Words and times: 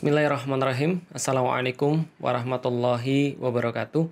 Bismillahirrahmanirrahim. 0.00 1.04
Assalamualaikum 1.12 2.08
warahmatullahi 2.24 3.36
wabarakatuh. 3.36 4.08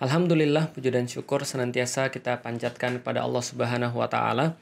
Alhamdulillah 0.00 0.72
puji 0.72 0.88
dan 0.88 1.04
syukur 1.04 1.44
senantiasa 1.44 2.08
kita 2.08 2.40
panjatkan 2.40 2.96
kepada 2.96 3.28
Allah 3.28 3.44
Subhanahu 3.44 3.92
wa 4.00 4.08
taala. 4.08 4.56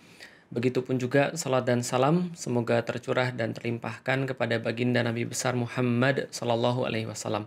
Begitupun 0.51 0.99
juga 0.99 1.31
salat 1.39 1.71
dan 1.71 1.87
salam 1.87 2.35
semoga 2.35 2.83
tercurah 2.83 3.31
dan 3.31 3.55
terlimpahkan 3.55 4.27
kepada 4.27 4.59
baginda 4.59 5.07
Nabi 5.07 5.23
besar 5.23 5.55
Muhammad 5.55 6.27
sallallahu 6.35 6.83
alaihi 6.83 7.07
wasallam. 7.07 7.46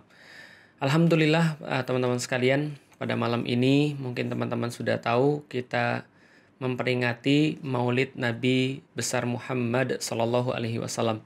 Alhamdulillah 0.80 1.60
eh, 1.60 1.84
teman-teman 1.84 2.24
sekalian, 2.24 2.80
pada 2.96 3.20
malam 3.20 3.44
ini 3.44 4.00
mungkin 4.00 4.32
teman-teman 4.32 4.72
sudah 4.72 4.96
tahu 4.96 5.44
kita 5.52 6.08
memperingati 6.56 7.60
Maulid 7.60 8.16
Nabi 8.16 8.80
besar 8.96 9.28
Muhammad 9.28 10.00
sallallahu 10.00 10.56
alaihi 10.56 10.80
wasallam 10.80 11.20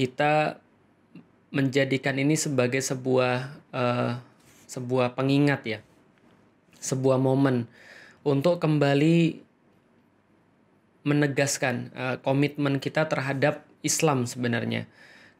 kita 0.00 0.56
menjadikan 1.52 2.16
ini 2.16 2.40
sebagai 2.40 2.80
sebuah 2.80 3.52
uh, 3.76 4.16
sebuah 4.64 5.12
pengingat 5.12 5.60
ya, 5.68 5.78
sebuah 6.80 7.20
momen 7.20 7.68
untuk 8.24 8.64
kembali 8.64 9.44
menegaskan 11.04 11.92
uh, 11.92 12.16
komitmen 12.24 12.80
kita 12.80 13.12
terhadap 13.12 13.68
Islam 13.84 14.24
sebenarnya. 14.24 14.88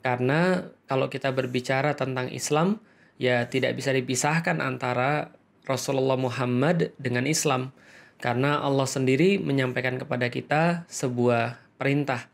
Karena 0.05 0.69
kalau 0.84 1.09
kita 1.09 1.33
berbicara 1.33 1.97
tentang 1.97 2.29
Islam, 2.29 2.84
ya 3.17 3.48
tidak 3.48 3.81
bisa 3.81 3.97
dipisahkan 3.97 4.61
antara 4.61 5.33
Rasulullah 5.65 6.20
Muhammad 6.20 6.92
dengan 7.01 7.25
Islam. 7.25 7.73
Karena 8.20 8.61
Allah 8.61 8.84
sendiri 8.84 9.41
menyampaikan 9.41 9.97
kepada 9.97 10.29
kita 10.29 10.84
sebuah 10.92 11.56
perintah 11.81 12.29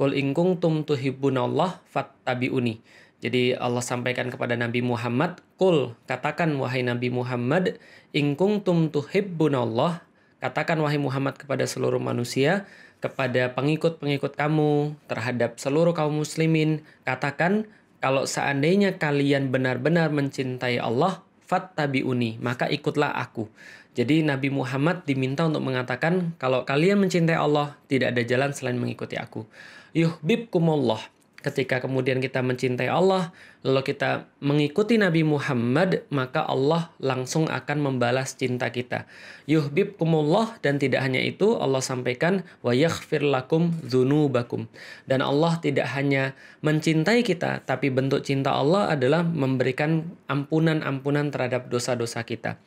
Qul 0.00 0.16
ingkung 0.16 0.56
tum 0.56 0.88
tuhibbunallah 0.88 1.84
fattabi'uni. 1.92 2.80
Jadi 3.22 3.54
Allah 3.54 3.84
sampaikan 3.84 4.34
kepada 4.34 4.58
Nabi 4.58 4.82
Muhammad, 4.82 5.38
Qul, 5.54 5.94
katakan 6.10 6.50
wahai 6.58 6.82
Nabi 6.82 7.06
Muhammad, 7.06 7.78
ingkung 8.10 8.66
tum 8.66 8.90
tuhibbunallah, 8.90 10.02
katakan 10.42 10.82
wahai 10.82 10.98
Muhammad 10.98 11.38
kepada 11.38 11.62
seluruh 11.62 12.02
manusia, 12.02 12.66
kepada 12.98 13.54
pengikut-pengikut 13.54 14.34
kamu, 14.34 14.98
terhadap 15.06 15.54
seluruh 15.62 15.94
kaum 15.94 16.18
muslimin, 16.18 16.82
katakan 17.06 17.70
kalau 18.02 18.26
seandainya 18.26 18.98
kalian 18.98 19.54
benar-benar 19.54 20.10
mencintai 20.10 20.82
Allah, 20.82 21.22
fattabi'uni, 21.46 22.42
maka 22.42 22.66
ikutlah 22.66 23.14
aku. 23.22 23.46
Jadi 23.94 24.26
Nabi 24.26 24.50
Muhammad 24.50 25.06
diminta 25.06 25.46
untuk 25.46 25.62
mengatakan 25.62 26.34
kalau 26.42 26.66
kalian 26.66 26.98
mencintai 26.98 27.38
Allah, 27.38 27.78
tidak 27.86 28.18
ada 28.18 28.22
jalan 28.26 28.50
selain 28.50 28.80
mengikuti 28.80 29.14
aku 29.14 29.46
yuhibbukumullah. 29.92 31.12
Ketika 31.42 31.82
kemudian 31.82 32.22
kita 32.22 32.38
mencintai 32.38 32.86
Allah, 32.86 33.34
lalu 33.66 33.82
kita 33.82 34.30
mengikuti 34.38 34.94
Nabi 34.94 35.26
Muhammad, 35.26 36.06
maka 36.06 36.46
Allah 36.46 36.94
langsung 37.02 37.50
akan 37.50 37.82
membalas 37.82 38.38
cinta 38.38 38.70
kita. 38.70 39.10
Yuhibbukumullah 39.50 40.62
dan 40.62 40.78
tidak 40.78 41.02
hanya 41.02 41.18
itu, 41.18 41.58
Allah 41.58 41.82
sampaikan 41.82 42.46
wa 42.62 42.70
yaghfir 42.70 43.26
lakum 43.26 43.74
dzunubakum. 43.82 44.70
Dan 45.10 45.18
Allah 45.18 45.58
tidak 45.58 45.90
hanya 45.98 46.38
mencintai 46.62 47.26
kita, 47.26 47.66
tapi 47.66 47.90
bentuk 47.90 48.22
cinta 48.22 48.54
Allah 48.54 48.94
adalah 48.94 49.26
memberikan 49.26 50.14
ampunan-ampunan 50.30 51.34
terhadap 51.34 51.66
dosa-dosa 51.66 52.22
kita. 52.22 52.62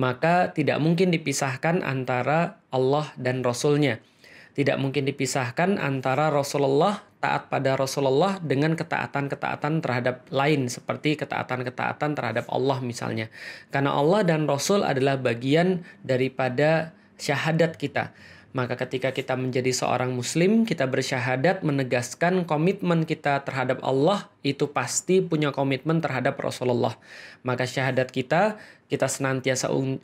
Maka 0.00 0.48
tidak 0.48 0.80
mungkin 0.80 1.12
dipisahkan 1.12 1.84
antara 1.84 2.56
Allah 2.72 3.12
dan 3.20 3.44
Rasulnya. 3.44 4.00
nya 4.00 4.13
tidak 4.54 4.78
mungkin 4.78 5.02
dipisahkan 5.04 5.82
antara 5.82 6.30
Rasulullah 6.30 7.02
taat 7.18 7.50
pada 7.50 7.74
Rasulullah 7.74 8.38
dengan 8.38 8.78
ketaatan-ketaatan 8.78 9.80
terhadap 9.80 10.28
lain 10.30 10.70
seperti 10.70 11.18
ketaatan-ketaatan 11.18 12.14
terhadap 12.14 12.46
Allah 12.52 12.78
misalnya. 12.84 13.32
Karena 13.74 13.96
Allah 13.96 14.22
dan 14.22 14.46
Rasul 14.46 14.86
adalah 14.86 15.18
bagian 15.18 15.82
daripada 16.06 16.94
syahadat 17.18 17.80
kita. 17.80 18.14
Maka 18.54 18.78
ketika 18.78 19.10
kita 19.10 19.34
menjadi 19.34 19.74
seorang 19.74 20.14
muslim, 20.14 20.62
kita 20.62 20.86
bersyahadat 20.86 21.66
menegaskan 21.66 22.46
komitmen 22.46 23.02
kita 23.02 23.42
terhadap 23.42 23.82
Allah 23.82 24.30
itu 24.46 24.70
pasti 24.70 25.18
punya 25.18 25.50
komitmen 25.50 25.98
terhadap 25.98 26.38
Rasulullah. 26.38 26.94
Maka 27.42 27.66
syahadat 27.66 28.14
kita 28.14 28.62
kita 28.86 29.10
senantiasa 29.10 29.74
uh, 29.74 29.98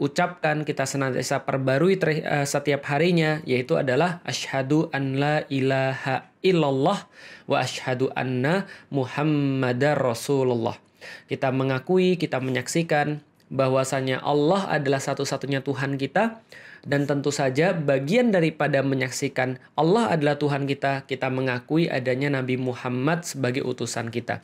ucapkan, 0.00 0.64
kita 0.64 0.88
senantiasa 0.88 1.44
perbarui 1.44 2.00
uh, 2.00 2.48
setiap 2.48 2.88
harinya 2.88 3.44
yaitu 3.44 3.76
adalah 3.76 4.24
asyhadu 4.24 4.88
an 4.96 5.20
la 5.20 5.44
ilaha 5.52 6.24
illallah 6.40 7.04
wa 7.44 7.56
asyhadu 7.60 8.08
anna 8.16 8.64
muhammadar 8.88 10.00
rasulullah. 10.00 10.80
Kita 11.28 11.52
mengakui, 11.52 12.16
kita 12.16 12.40
menyaksikan 12.40 13.20
bahwasanya 13.52 14.24
Allah 14.24 14.72
adalah 14.72 15.04
satu-satunya 15.04 15.60
Tuhan 15.60 16.00
kita 16.00 16.40
dan 16.84 17.04
tentu 17.04 17.28
saja 17.28 17.76
bagian 17.76 18.32
daripada 18.32 18.80
menyaksikan 18.80 19.60
Allah 19.76 20.16
adalah 20.16 20.40
Tuhan 20.40 20.64
kita, 20.64 21.04
kita 21.04 21.28
mengakui 21.28 21.88
adanya 21.92 22.32
Nabi 22.32 22.56
Muhammad 22.56 23.28
sebagai 23.28 23.64
utusan 23.64 24.08
kita. 24.08 24.40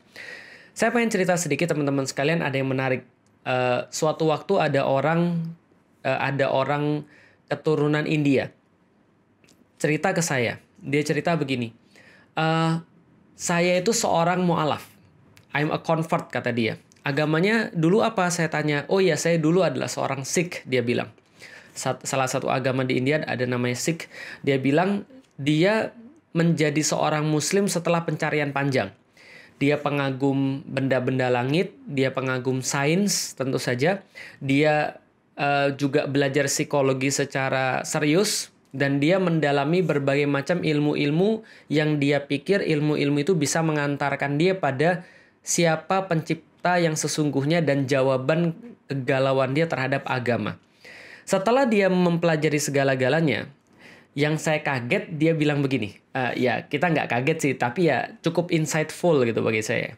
Saya 0.76 0.92
pengen 0.92 1.08
cerita 1.08 1.41
sedikit 1.41 1.72
teman-teman 1.72 2.04
sekalian, 2.04 2.44
ada 2.44 2.56
yang 2.56 2.69
menarik. 2.69 3.08
Uh, 3.47 3.86
suatu 3.94 4.28
waktu 4.28 4.58
ada 4.58 4.84
orang 4.84 5.38
uh, 6.02 6.19
ada 6.19 6.50
orang 6.50 7.06
keturunan 7.47 8.02
India 8.04 8.50
cerita 9.78 10.10
ke 10.12 10.20
saya. 10.20 10.58
Dia 10.82 11.00
cerita 11.06 11.32
begini, 11.38 11.72
uh, 12.36 12.82
saya 13.32 13.80
itu 13.80 13.97
seorang 13.97 14.44
mualaf. 14.44 14.84
I'm 15.56 15.72
a 15.72 15.80
convert 15.80 16.28
kata 16.28 16.53
dia. 16.53 16.76
Agamanya 17.00 17.72
dulu 17.72 18.04
apa? 18.04 18.28
Saya 18.28 18.53
tanya. 18.53 18.84
Oh 18.92 19.00
ya, 19.00 19.16
saya 19.16 19.41
dulu 19.41 19.64
adalah 19.64 19.88
seorang 19.88 20.26
Sikh. 20.26 20.66
Dia 20.68 20.84
bilang 20.84 21.08
salah 21.76 22.26
satu 22.26 22.48
agama 22.48 22.82
di 22.82 22.98
India 22.98 23.22
ada 23.22 23.44
namanya 23.44 23.76
Sikh. 23.76 24.09
Dia 24.42 24.56
bilang 24.56 25.04
dia 25.37 25.92
menjadi 26.32 26.81
seorang 26.81 27.28
muslim 27.28 27.69
setelah 27.69 28.03
pencarian 28.03 28.50
panjang. 28.50 28.92
Dia 29.56 29.81
pengagum 29.81 30.60
benda-benda 30.69 31.32
langit, 31.32 31.72
dia 31.88 32.12
pengagum 32.12 32.60
sains 32.60 33.32
tentu 33.32 33.56
saja. 33.56 34.04
Dia 34.41 35.00
uh, 35.41 35.72
juga 35.72 36.04
belajar 36.04 36.44
psikologi 36.48 37.09
secara 37.09 37.81
serius 37.88 38.53
dan 38.76 39.00
dia 39.00 39.16
mendalami 39.16 39.81
berbagai 39.81 40.28
macam 40.28 40.60
ilmu-ilmu 40.60 41.41
yang 41.72 41.97
dia 41.97 42.20
pikir 42.20 42.60
ilmu-ilmu 42.60 43.25
itu 43.25 43.32
bisa 43.32 43.65
mengantarkan 43.65 44.36
dia 44.36 44.53
pada 44.53 45.09
siapa 45.41 46.04
pencipta 46.04 46.76
yang 46.76 46.92
sesungguhnya 46.92 47.65
dan 47.65 47.88
jawaban 47.88 48.53
kegalauan 48.91 49.56
dia 49.56 49.65
terhadap 49.65 50.04
agama. 50.04 50.60
Setelah 51.26 51.66
dia 51.66 51.91
mempelajari 51.91 52.62
segala-galanya, 52.62 53.50
yang 54.16 54.41
saya 54.41 54.64
kaget 54.64 55.12
dia 55.12 55.37
bilang 55.37 55.60
begini, 55.60 55.98
uh, 56.16 56.32
ya 56.32 56.64
kita 56.64 56.88
nggak 56.88 57.10
kaget 57.12 57.38
sih, 57.42 57.53
tapi 57.59 57.92
ya 57.92 58.16
cukup 58.25 58.48
insightful 58.48 59.20
gitu 59.26 59.44
bagi 59.44 59.60
saya. 59.60 59.92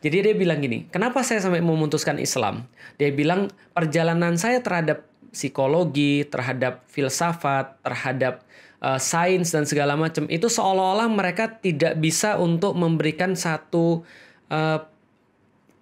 Jadi 0.00 0.24
dia 0.24 0.34
bilang 0.38 0.64
gini, 0.64 0.88
kenapa 0.88 1.20
saya 1.20 1.44
sampai 1.44 1.60
memutuskan 1.60 2.16
Islam? 2.16 2.64
Dia 2.96 3.12
bilang 3.12 3.52
perjalanan 3.76 4.40
saya 4.40 4.64
terhadap 4.64 5.04
psikologi, 5.34 6.24
terhadap 6.24 6.86
filsafat, 6.88 7.76
terhadap 7.84 8.40
uh, 8.80 8.96
sains 8.96 9.52
dan 9.52 9.68
segala 9.68 10.00
macam 10.00 10.24
itu 10.32 10.48
seolah-olah 10.48 11.10
mereka 11.10 11.60
tidak 11.60 12.00
bisa 12.00 12.40
untuk 12.40 12.72
memberikan 12.72 13.36
satu 13.36 14.06
uh, 14.48 14.78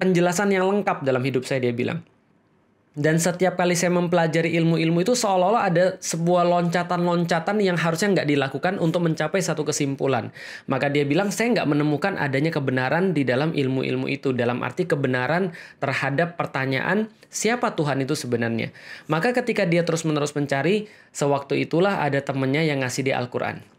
penjelasan 0.03 0.51
yang 0.51 0.67
lengkap 0.67 1.07
dalam 1.07 1.23
hidup 1.23 1.47
saya 1.47 1.63
dia 1.63 1.77
bilang. 1.77 2.03
Dan 2.97 3.21
setiap 3.21 3.61
kali 3.61 3.77
saya 3.77 3.93
mempelajari 3.93 4.57
ilmu-ilmu 4.57 5.05
itu 5.05 5.13
seolah-olah 5.13 5.69
ada 5.69 5.85
sebuah 6.01 6.49
loncatan-loncatan 6.49 7.61
yang 7.61 7.77
harusnya 7.77 8.17
nggak 8.17 8.25
dilakukan 8.25 8.81
untuk 8.81 9.05
mencapai 9.05 9.37
satu 9.45 9.69
kesimpulan. 9.69 10.33
Maka 10.65 10.89
dia 10.89 11.05
bilang, 11.05 11.29
saya 11.29 11.53
nggak 11.53 11.69
menemukan 11.69 12.17
adanya 12.17 12.49
kebenaran 12.49 13.13
di 13.13 13.29
dalam 13.29 13.53
ilmu-ilmu 13.53 14.09
itu. 14.09 14.33
Dalam 14.33 14.65
arti 14.65 14.89
kebenaran 14.89 15.53
terhadap 15.77 16.41
pertanyaan, 16.41 17.13
siapa 17.29 17.77
Tuhan 17.77 18.01
itu 18.01 18.17
sebenarnya. 18.17 18.73
Maka 19.13 19.37
ketika 19.37 19.69
dia 19.69 19.85
terus-menerus 19.85 20.33
mencari, 20.33 20.89
sewaktu 21.13 21.69
itulah 21.69 22.01
ada 22.01 22.25
temannya 22.25 22.65
yang 22.65 22.81
ngasih 22.81 23.05
di 23.05 23.13
Al-Quran. 23.13 23.76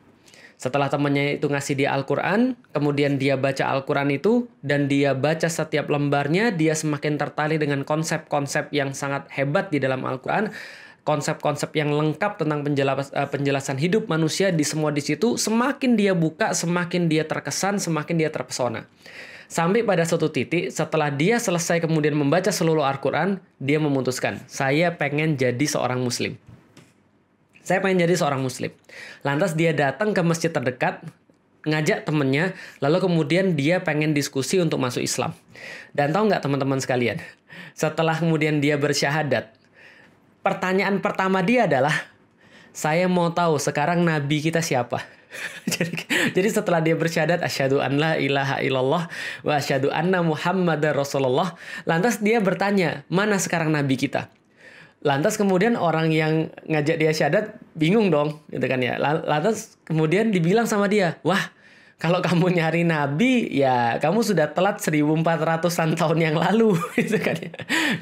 Setelah 0.58 0.90
temannya 0.90 1.38
itu 1.38 1.46
ngasih 1.46 1.78
dia 1.78 1.94
Al-Quran, 1.94 2.58
kemudian 2.74 3.22
dia 3.22 3.38
baca 3.38 3.70
Al-Quran 3.78 4.10
itu, 4.10 4.50
dan 4.66 4.90
dia 4.90 5.14
baca 5.14 5.46
setiap 5.46 5.86
lembarnya, 5.86 6.50
dia 6.50 6.74
semakin 6.74 7.22
tertarik 7.22 7.62
dengan 7.62 7.86
konsep-konsep 7.86 8.74
yang 8.74 8.90
sangat 8.98 9.30
hebat 9.38 9.70
di 9.70 9.78
dalam 9.78 10.02
Al-Quran, 10.02 10.50
konsep-konsep 11.06 11.72
yang 11.78 11.94
lengkap 11.94 12.42
tentang 12.42 12.66
penjelas, 12.66 13.14
eh, 13.14 13.30
penjelasan 13.30 13.78
hidup 13.78 14.10
manusia 14.10 14.50
di 14.50 14.66
semua 14.66 14.90
di 14.90 15.06
situ, 15.06 15.38
semakin 15.38 15.94
dia 15.94 16.18
buka, 16.18 16.58
semakin 16.58 17.06
dia 17.06 17.22
terkesan, 17.24 17.78
semakin 17.78 18.18
dia 18.18 18.34
terpesona. 18.34 18.90
Sampai 19.48 19.86
pada 19.86 20.04
suatu 20.04 20.28
titik, 20.28 20.74
setelah 20.74 21.08
dia 21.14 21.40
selesai 21.40 21.80
kemudian 21.80 22.18
membaca 22.18 22.52
seluruh 22.52 22.84
Al-Quran, 22.84 23.40
dia 23.62 23.80
memutuskan, 23.80 24.42
saya 24.50 24.92
pengen 24.92 25.40
jadi 25.40 25.64
seorang 25.64 26.02
muslim. 26.02 26.36
Saya 27.68 27.84
pengen 27.84 28.08
jadi 28.08 28.16
seorang 28.16 28.40
muslim. 28.40 28.72
Lantas 29.28 29.52
dia 29.52 29.76
datang 29.76 30.16
ke 30.16 30.24
masjid 30.24 30.48
terdekat, 30.48 31.04
ngajak 31.68 32.08
temennya, 32.08 32.56
lalu 32.80 33.04
kemudian 33.04 33.60
dia 33.60 33.84
pengen 33.84 34.16
diskusi 34.16 34.56
untuk 34.64 34.80
masuk 34.80 35.04
Islam. 35.04 35.36
Dan 35.92 36.16
tahu 36.16 36.32
nggak 36.32 36.48
teman-teman 36.48 36.80
sekalian, 36.80 37.20
setelah 37.76 38.16
kemudian 38.16 38.64
dia 38.64 38.80
bersyahadat, 38.80 39.52
pertanyaan 40.48 41.04
pertama 41.04 41.44
dia 41.44 41.68
adalah, 41.68 42.08
saya 42.72 43.12
mau 43.12 43.36
tahu 43.36 43.60
sekarang 43.60 44.00
nabi 44.00 44.40
kita 44.40 44.64
siapa? 44.64 45.04
jadi, 45.76 45.92
jadi 46.32 46.48
setelah 46.48 46.80
dia 46.80 46.96
bersyahadat 46.96 47.44
asyhadu 47.44 47.84
an 47.84 48.00
la 48.00 48.16
ilaha 48.16 48.64
illallah 48.64 49.12
wa 49.44 49.54
asyhadu 49.60 49.92
anna 49.92 50.24
muhammadar 50.24 50.96
rasulullah, 50.96 51.60
lantas 51.84 52.24
dia 52.24 52.40
bertanya, 52.40 53.04
mana 53.12 53.36
sekarang 53.36 53.76
nabi 53.76 54.00
kita? 54.00 54.32
Lantas 55.06 55.38
kemudian 55.38 55.78
orang 55.78 56.10
yang 56.10 56.50
ngajak 56.66 56.98
dia 56.98 57.12
syahadat 57.14 57.60
bingung 57.78 58.10
dong, 58.10 58.42
gitu 58.50 58.66
kan 58.66 58.82
ya. 58.82 58.98
Lantas 59.02 59.78
kemudian 59.86 60.34
dibilang 60.34 60.66
sama 60.66 60.90
dia, 60.90 61.22
"Wah, 61.22 61.54
kalau 61.98 62.22
kamu 62.22 62.62
nyari 62.62 62.86
nabi 62.86 63.50
ya 63.50 63.98
kamu 63.98 64.22
sudah 64.22 64.54
telat 64.54 64.78
1400-an 64.78 65.98
tahun 65.98 66.20
yang 66.30 66.36
lalu 66.38 66.78
gitu 67.02 67.18
kan 67.18 67.34
ya. 67.42 67.50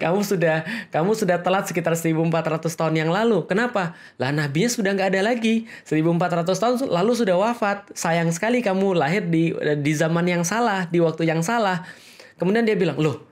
Kamu 0.04 0.20
sudah 0.20 0.68
kamu 0.92 1.16
sudah 1.16 1.40
telat 1.40 1.72
sekitar 1.72 1.96
1400 1.96 2.68
tahun 2.68 2.96
yang 3.00 3.08
lalu. 3.08 3.48
Kenapa? 3.48 3.96
Lah 4.20 4.36
nabinya 4.36 4.68
sudah 4.68 4.92
nggak 5.00 5.16
ada 5.16 5.32
lagi. 5.32 5.64
1400 5.88 6.44
tahun 6.44 6.76
lalu 6.92 7.12
sudah 7.16 7.40
wafat. 7.40 7.96
Sayang 7.96 8.36
sekali 8.36 8.60
kamu 8.60 9.00
lahir 9.00 9.24
di 9.32 9.56
di 9.80 9.94
zaman 9.96 10.28
yang 10.28 10.44
salah, 10.44 10.92
di 10.92 11.00
waktu 11.00 11.32
yang 11.32 11.40
salah. 11.40 11.88
Kemudian 12.36 12.68
dia 12.68 12.76
bilang, 12.76 13.00
"Loh, 13.00 13.24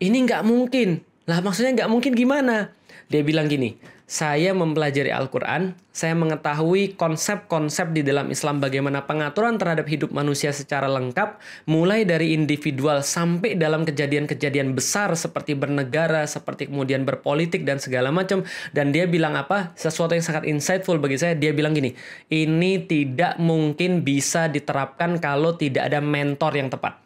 ini 0.00 0.24
nggak 0.24 0.40
mungkin." 0.48 1.04
Lah 1.28 1.44
maksudnya 1.44 1.76
nggak 1.76 1.90
mungkin 1.92 2.16
gimana? 2.16 2.72
Dia 3.06 3.22
bilang 3.22 3.46
gini, 3.46 3.78
saya 4.06 4.50
mempelajari 4.50 5.14
Al-Quran, 5.14 5.78
saya 5.94 6.18
mengetahui 6.18 6.98
konsep-konsep 6.98 7.94
di 7.94 8.02
dalam 8.02 8.26
Islam 8.34 8.58
bagaimana 8.58 9.06
pengaturan 9.06 9.62
terhadap 9.62 9.86
hidup 9.86 10.10
manusia 10.10 10.50
secara 10.50 10.90
lengkap, 10.90 11.38
mulai 11.70 12.02
dari 12.02 12.34
individual 12.34 13.06
sampai 13.06 13.54
dalam 13.54 13.86
kejadian-kejadian 13.86 14.74
besar 14.74 15.14
seperti 15.14 15.54
bernegara, 15.54 16.26
seperti 16.26 16.66
kemudian 16.66 17.06
berpolitik 17.06 17.62
dan 17.62 17.78
segala 17.78 18.10
macam. 18.10 18.42
Dan 18.74 18.90
dia 18.90 19.06
bilang 19.06 19.38
apa? 19.38 19.70
Sesuatu 19.78 20.18
yang 20.18 20.26
sangat 20.26 20.50
insightful 20.50 20.98
bagi 20.98 21.22
saya. 21.22 21.38
Dia 21.38 21.54
bilang 21.54 21.78
gini, 21.78 21.94
ini 22.26 22.82
tidak 22.90 23.38
mungkin 23.38 24.02
bisa 24.02 24.50
diterapkan 24.50 25.22
kalau 25.22 25.54
tidak 25.54 25.94
ada 25.94 26.02
mentor 26.02 26.58
yang 26.58 26.74
tepat. 26.74 27.05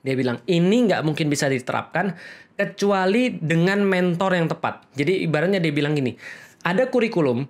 Dia 0.00 0.16
bilang, 0.16 0.40
ini 0.48 0.88
nggak 0.88 1.04
mungkin 1.04 1.28
bisa 1.28 1.44
diterapkan 1.46 2.16
kecuali 2.56 3.36
dengan 3.36 3.84
mentor 3.84 4.36
yang 4.36 4.48
tepat. 4.48 4.88
Jadi 4.96 5.24
ibaratnya 5.24 5.60
dia 5.60 5.72
bilang 5.72 5.92
gini, 5.92 6.16
ada 6.64 6.88
kurikulum, 6.88 7.44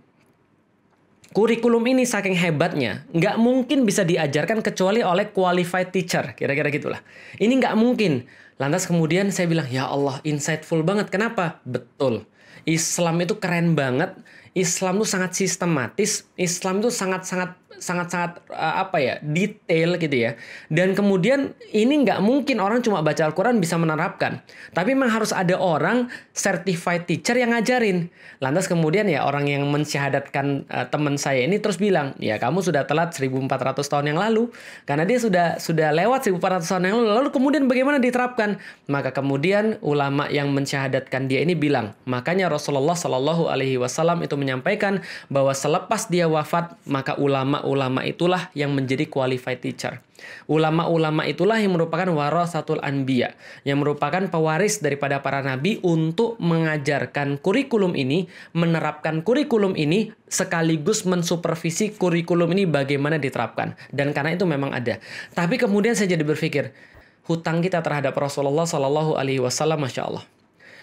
kurikulum 1.31 1.83
ini 1.87 2.03
saking 2.03 2.35
hebatnya, 2.35 3.07
nggak 3.15 3.39
mungkin 3.39 3.87
bisa 3.87 4.03
diajarkan 4.03 4.67
kecuali 4.67 5.03
oleh 5.03 5.31
qualified 5.31 5.95
teacher, 5.95 6.35
kira-kira 6.35 6.71
gitulah. 6.75 7.01
Ini 7.39 7.51
nggak 7.55 7.75
mungkin. 7.79 8.27
Lantas 8.61 8.85
kemudian 8.85 9.33
saya 9.33 9.49
bilang, 9.49 9.71
ya 9.71 9.89
Allah, 9.89 10.21
insightful 10.27 10.85
banget. 10.85 11.09
Kenapa? 11.09 11.65
Betul. 11.65 12.29
Islam 12.69 13.25
itu 13.25 13.41
keren 13.41 13.73
banget. 13.73 14.21
Islam 14.53 15.01
itu 15.01 15.07
sangat 15.09 15.33
sistematis. 15.33 16.29
Islam 16.37 16.85
itu 16.85 16.93
sangat-sangat 16.93 17.57
sangat-sangat 17.79 18.43
uh, 18.51 18.83
apa 18.83 18.99
ya 18.99 19.15
detail 19.23 19.95
gitu 20.01 20.17
ya. 20.17 20.35
Dan 20.67 20.99
kemudian 20.99 21.55
ini 21.71 22.03
nggak 22.03 22.19
mungkin 22.19 22.59
orang 22.59 22.83
cuma 22.83 23.01
baca 23.01 23.23
Al-Quran 23.23 23.63
bisa 23.63 23.79
menerapkan. 23.79 24.43
Tapi 24.75 24.99
memang 24.99 25.15
harus 25.15 25.31
ada 25.31 25.55
orang 25.55 26.11
certified 26.35 27.07
teacher 27.07 27.39
yang 27.39 27.55
ngajarin. 27.55 28.11
Lantas 28.43 28.67
kemudian 28.67 29.07
ya 29.07 29.23
orang 29.23 29.47
yang 29.47 29.63
mensyahadatkan 29.71 30.67
uh, 30.67 30.87
teman 30.91 31.15
saya 31.15 31.47
ini 31.47 31.63
terus 31.63 31.79
bilang 31.79 32.19
ya 32.19 32.37
kamu 32.43 32.65
sudah 32.65 32.89
telat 32.91 33.15
1400 33.15 33.47
tahun 33.87 34.07
yang 34.11 34.19
lalu. 34.19 34.51
Karena 34.83 35.07
dia 35.07 35.23
sudah 35.23 35.63
sudah 35.63 35.95
lewat 35.95 36.27
1400 36.27 36.67
tahun 36.67 36.83
yang 36.91 36.97
lalu 36.99 37.11
lalu 37.23 37.29
kemudian 37.31 37.65
bagaimana 37.71 38.03
diterapkan? 38.03 38.59
Maka 38.91 39.15
kemudian 39.15 39.79
ulama 39.85 40.27
yang 40.27 40.51
mensyahadatkan 40.51 41.31
dia 41.31 41.45
ini 41.45 41.55
bilang 41.55 41.95
makanya 42.09 42.51
Rasulullah 42.51 42.97
Shallallahu 42.97 43.47
Alaihi 43.47 43.77
Wasallam 43.77 44.25
itu 44.25 44.35
menyampaikan 44.35 45.05
bahwa 45.29 45.53
selepas 45.53 46.09
dia 46.09 46.27
wafat 46.27 46.75
maka 46.89 47.15
ulama 47.21 47.60
ulama 47.65 48.05
itulah 48.07 48.53
yang 48.53 48.73
menjadi 48.77 49.09
qualified 49.09 49.61
teacher. 49.61 50.01
Ulama-ulama 50.53 51.25
itulah 51.25 51.57
yang 51.57 51.73
merupakan 51.73 52.05
warasatul 52.13 52.81
anbiya, 52.85 53.33
yang 53.65 53.81
merupakan 53.81 54.21
pewaris 54.29 54.85
daripada 54.85 55.25
para 55.25 55.41
nabi 55.41 55.81
untuk 55.81 56.37
mengajarkan 56.43 57.41
kurikulum 57.41 57.97
ini, 57.97 58.29
menerapkan 58.53 59.25
kurikulum 59.25 59.79
ini 59.81 60.13
sekaligus 60.29 61.09
mensupervisi 61.09 61.97
kurikulum 61.97 62.53
ini 62.53 62.69
bagaimana 62.69 63.17
diterapkan. 63.17 63.79
Dan 63.89 64.13
karena 64.13 64.37
itu 64.37 64.45
memang 64.45 64.77
ada. 64.77 65.01
Tapi 65.33 65.57
kemudian 65.57 65.97
saya 65.97 66.13
jadi 66.13 66.25
berpikir, 66.27 66.77
hutang 67.25 67.65
kita 67.65 67.81
terhadap 67.81 68.13
Rasulullah 68.19 68.67
Shallallahu 68.67 69.17
alaihi 69.17 69.41
wasallam 69.41 69.81
Masya 69.87 70.03
Allah. 70.05 70.25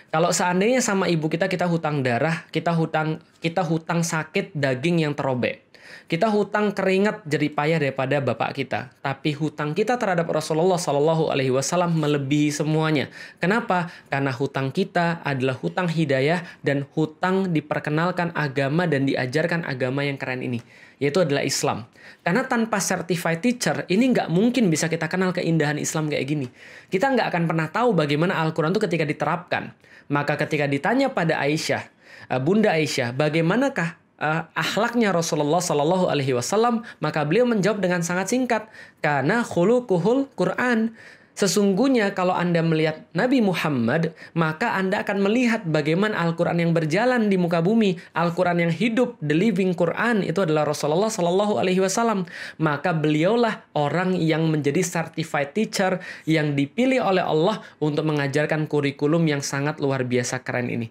Kalau 0.08 0.32
seandainya 0.32 0.80
sama 0.80 1.12
ibu 1.12 1.28
kita 1.28 1.52
kita 1.52 1.68
hutang 1.68 2.00
darah, 2.00 2.48
kita 2.48 2.72
hutang 2.72 3.20
kita 3.44 3.60
hutang 3.60 4.08
sakit 4.08 4.56
daging 4.56 5.04
yang 5.04 5.12
terobek. 5.12 5.67
Kita 6.08 6.32
hutang 6.32 6.72
keringat 6.72 7.28
jadi 7.28 7.52
payah 7.52 7.78
daripada 7.84 8.24
bapak 8.24 8.56
kita, 8.56 8.96
tapi 9.04 9.36
hutang 9.36 9.76
kita 9.76 10.00
terhadap 10.00 10.28
Rasulullah 10.32 10.80
Shallallahu 10.80 11.28
Alaihi 11.28 11.52
Wasallam 11.52 12.00
melebihi 12.00 12.48
semuanya. 12.52 13.12
Kenapa? 13.44 13.92
Karena 14.08 14.32
hutang 14.32 14.72
kita 14.72 15.20
adalah 15.28 15.60
hutang 15.60 15.92
hidayah 15.92 16.48
dan 16.64 16.88
hutang 16.96 17.52
diperkenalkan 17.52 18.32
agama 18.32 18.88
dan 18.88 19.04
diajarkan 19.04 19.68
agama 19.68 20.08
yang 20.08 20.16
keren 20.16 20.40
ini, 20.40 20.64
yaitu 20.96 21.20
adalah 21.20 21.44
Islam. 21.44 21.84
Karena 22.24 22.48
tanpa 22.48 22.80
certified 22.80 23.44
teacher, 23.44 23.84
ini 23.92 24.12
nggak 24.16 24.32
mungkin 24.32 24.72
bisa 24.72 24.88
kita 24.88 25.12
kenal 25.12 25.36
keindahan 25.36 25.76
Islam 25.76 26.08
kayak 26.08 26.26
gini. 26.28 26.48
Kita 26.88 27.12
nggak 27.12 27.28
akan 27.36 27.44
pernah 27.48 27.68
tahu 27.68 27.92
bagaimana 27.96 28.40
Al-Quran 28.44 28.72
itu 28.72 28.84
ketika 28.84 29.04
diterapkan. 29.04 29.76
Maka 30.08 30.40
ketika 30.40 30.72
ditanya 30.72 31.12
pada 31.12 31.40
Aisyah, 31.44 31.84
eh, 32.32 32.40
Bunda 32.40 32.72
Aisyah, 32.76 33.12
bagaimanakah 33.12 34.07
uh, 34.22 34.50
akhlaknya 34.54 35.14
Rasulullah 35.14 35.62
Shallallahu 35.64 36.10
Alaihi 36.12 36.38
Wasallam, 36.38 36.86
maka 37.02 37.24
beliau 37.24 37.50
menjawab 37.50 37.82
dengan 37.82 38.02
sangat 38.06 38.34
singkat, 38.34 38.70
karena 39.02 39.42
khuluquhul 39.46 40.30
Quran. 40.38 40.94
Sesungguhnya 41.38 42.18
kalau 42.18 42.34
Anda 42.34 42.66
melihat 42.66 43.06
Nabi 43.14 43.46
Muhammad, 43.46 44.18
maka 44.34 44.74
Anda 44.74 45.06
akan 45.06 45.22
melihat 45.22 45.70
bagaimana 45.70 46.18
Al-Quran 46.18 46.58
yang 46.58 46.74
berjalan 46.74 47.30
di 47.30 47.38
muka 47.38 47.62
bumi, 47.62 47.94
Al-Quran 48.18 48.66
yang 48.66 48.74
hidup, 48.74 49.22
the 49.22 49.38
living 49.38 49.78
Quran, 49.78 50.26
itu 50.26 50.42
adalah 50.42 50.66
Rasulullah 50.66 51.14
Shallallahu 51.14 51.62
Alaihi 51.62 51.78
Wasallam. 51.78 52.26
Maka 52.58 52.90
beliaulah 52.90 53.70
orang 53.78 54.18
yang 54.18 54.50
menjadi 54.50 54.82
certified 54.82 55.54
teacher 55.54 56.02
yang 56.26 56.58
dipilih 56.58 57.06
oleh 57.06 57.22
Allah 57.22 57.62
untuk 57.78 58.10
mengajarkan 58.10 58.66
kurikulum 58.66 59.22
yang 59.30 59.46
sangat 59.46 59.78
luar 59.78 60.10
biasa 60.10 60.42
keren 60.42 60.74
ini. 60.74 60.90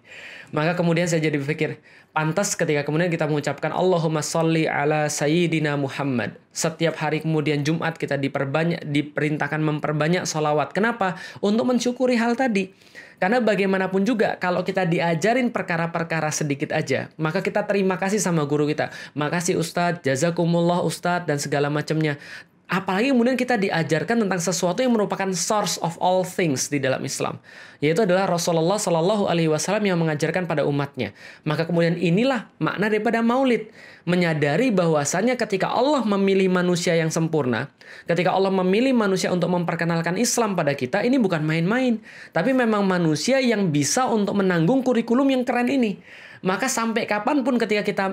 Maka 0.55 0.79
kemudian 0.79 1.11
saya 1.11 1.27
jadi 1.27 1.43
berpikir, 1.43 1.83
Pantas 2.17 2.57
ketika 2.57 2.81
kemudian 2.81 3.13
kita 3.13 3.29
mengucapkan 3.29 3.77
Allahumma 3.77 4.25
salli 4.25 4.65
ala 4.65 5.05
Sayyidina 5.05 5.77
Muhammad. 5.77 6.41
Setiap 6.49 6.97
hari 6.97 7.21
kemudian 7.21 7.61
Jumat 7.61 8.01
kita 8.01 8.17
diperbanyak, 8.17 8.89
diperintahkan 8.89 9.61
memperbanyak 9.61 10.25
salawat. 10.25 10.73
Kenapa? 10.73 11.21
Untuk 11.45 11.69
mensyukuri 11.69 12.17
hal 12.17 12.33
tadi. 12.33 12.73
Karena 13.21 13.45
bagaimanapun 13.45 14.09
juga 14.09 14.41
kalau 14.41 14.65
kita 14.65 14.89
diajarin 14.89 15.53
perkara-perkara 15.53 16.33
sedikit 16.33 16.73
aja, 16.73 17.13
maka 17.21 17.45
kita 17.45 17.69
terima 17.69 18.01
kasih 18.01 18.17
sama 18.17 18.49
guru 18.49 18.65
kita. 18.65 18.89
Makasih 19.13 19.61
Ustadz, 19.61 20.01
jazakumullah 20.01 20.89
Ustadz, 20.89 21.29
dan 21.29 21.37
segala 21.37 21.69
macamnya. 21.69 22.17
Apalagi 22.67 23.15
kemudian 23.15 23.39
kita 23.39 23.55
diajarkan 23.55 24.27
tentang 24.27 24.43
sesuatu 24.43 24.83
yang 24.83 24.91
merupakan 24.91 25.31
source 25.31 25.79
of 25.87 25.95
all 26.03 26.27
things 26.27 26.67
di 26.67 26.83
dalam 26.83 26.99
Islam, 27.07 27.39
yaitu 27.79 28.03
adalah 28.03 28.27
Rasulullah 28.27 28.75
Shallallahu 28.75 29.31
Alaihi 29.31 29.47
Wasallam 29.47 29.87
yang 29.87 29.95
mengajarkan 30.03 30.51
pada 30.51 30.67
umatnya. 30.67 31.15
Maka 31.47 31.71
kemudian 31.71 31.95
inilah 31.95 32.51
makna 32.59 32.91
daripada 32.91 33.23
Maulid, 33.23 33.71
menyadari 34.03 34.75
bahwasanya 34.75 35.39
ketika 35.39 35.71
Allah 35.71 36.03
memilih 36.03 36.51
manusia 36.51 36.99
yang 36.99 37.07
sempurna, 37.07 37.71
ketika 38.11 38.35
Allah 38.35 38.51
memilih 38.51 38.99
manusia 38.99 39.31
untuk 39.31 39.47
memperkenalkan 39.55 40.19
Islam 40.19 40.59
pada 40.59 40.75
kita, 40.75 41.07
ini 41.07 41.23
bukan 41.23 41.47
main-main, 41.47 42.03
tapi 42.35 42.51
memang 42.51 42.83
manusia 42.83 43.39
yang 43.39 43.71
bisa 43.71 44.11
untuk 44.11 44.43
menanggung 44.43 44.83
kurikulum 44.83 45.31
yang 45.31 45.47
keren 45.47 45.71
ini. 45.71 46.03
Maka 46.43 46.67
sampai 46.67 47.07
kapan 47.07 47.47
pun 47.47 47.63
ketika 47.63 47.87
kita 47.87 48.05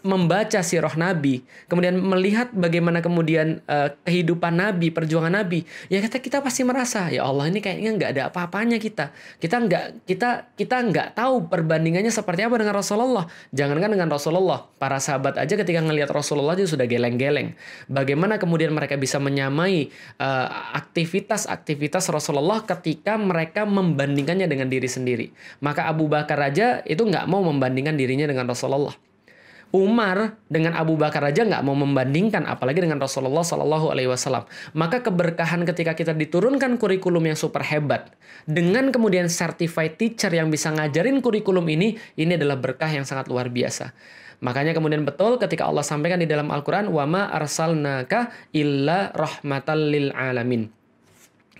membaca 0.00 0.64
sirah 0.64 0.96
Nabi, 0.96 1.44
kemudian 1.68 2.00
melihat 2.00 2.48
bagaimana 2.56 3.04
kemudian 3.04 3.60
uh, 3.68 3.92
kehidupan 4.08 4.56
Nabi, 4.56 4.88
perjuangan 4.88 5.36
Nabi, 5.36 5.68
ya 5.92 6.00
kita 6.00 6.16
kita 6.16 6.40
pasti 6.40 6.64
merasa 6.64 7.12
ya 7.12 7.28
Allah 7.28 7.52
ini 7.52 7.60
kayaknya 7.60 7.90
nggak 7.92 8.10
ada 8.16 8.22
apa-apanya 8.32 8.80
kita. 8.80 9.12
Kita 9.36 9.60
nggak 9.60 10.08
kita 10.08 10.56
kita 10.56 10.76
nggak 10.80 11.08
tahu 11.12 11.52
perbandingannya 11.52 12.08
seperti 12.08 12.48
apa 12.48 12.56
dengan 12.56 12.80
Rasulullah. 12.80 13.28
Jangankan 13.52 13.92
dengan 13.92 14.08
Rasulullah, 14.08 14.64
para 14.80 14.96
sahabat 14.96 15.36
aja 15.36 15.52
ketika 15.60 15.84
ngelihat 15.84 16.08
Rasulullah 16.08 16.56
aja 16.56 16.64
sudah 16.64 16.88
geleng-geleng. 16.88 17.52
Bagaimana 17.92 18.40
kemudian 18.40 18.72
mereka 18.72 18.96
bisa 18.96 19.20
menyamai 19.20 19.92
uh, 20.16 20.48
aktivitas-aktivitas 20.72 22.08
Rasulullah 22.08 22.64
ketika 22.64 23.20
mereka 23.20 23.68
membandingkannya 23.68 24.48
dengan 24.48 24.72
diri 24.72 24.88
sendiri. 24.88 25.26
Maka 25.60 25.84
Abu 25.84 26.08
Bakar 26.08 26.40
aja 26.40 26.80
itu 26.88 27.04
nggak 27.04 27.28
mau 27.28 27.44
membandingkan 27.44 28.00
dirinya 28.00 28.24
dengan 28.24 28.48
Rasulullah. 28.48 29.09
Umar 29.70 30.42
dengan 30.50 30.74
Abu 30.74 30.98
Bakar 30.98 31.22
aja 31.22 31.46
nggak 31.46 31.62
mau 31.62 31.78
membandingkan, 31.78 32.42
apalagi 32.42 32.82
dengan 32.82 32.98
Rasulullah 32.98 33.46
Shallallahu 33.46 33.94
Alaihi 33.94 34.10
Wasallam. 34.10 34.42
Maka 34.74 34.98
keberkahan 35.06 35.62
ketika 35.62 35.94
kita 35.94 36.10
diturunkan 36.10 36.74
kurikulum 36.74 37.30
yang 37.30 37.38
super 37.38 37.62
hebat, 37.62 38.10
dengan 38.50 38.90
kemudian 38.90 39.30
certified 39.30 39.94
teacher 39.94 40.34
yang 40.34 40.50
bisa 40.50 40.74
ngajarin 40.74 41.22
kurikulum 41.22 41.62
ini, 41.70 41.94
ini 42.18 42.34
adalah 42.34 42.58
berkah 42.58 42.90
yang 42.90 43.06
sangat 43.06 43.30
luar 43.30 43.46
biasa. 43.46 43.94
Makanya 44.40 44.72
kemudian 44.72 45.06
betul 45.06 45.36
ketika 45.36 45.68
Allah 45.68 45.84
sampaikan 45.84 46.18
di 46.18 46.26
dalam 46.26 46.50
Al-Quran, 46.50 46.90
wama 46.90 47.28
arsalnaka 47.30 48.32
illa 48.56 49.12
rahmatal 49.12 49.78
lil 49.78 50.10
alamin. 50.16 50.79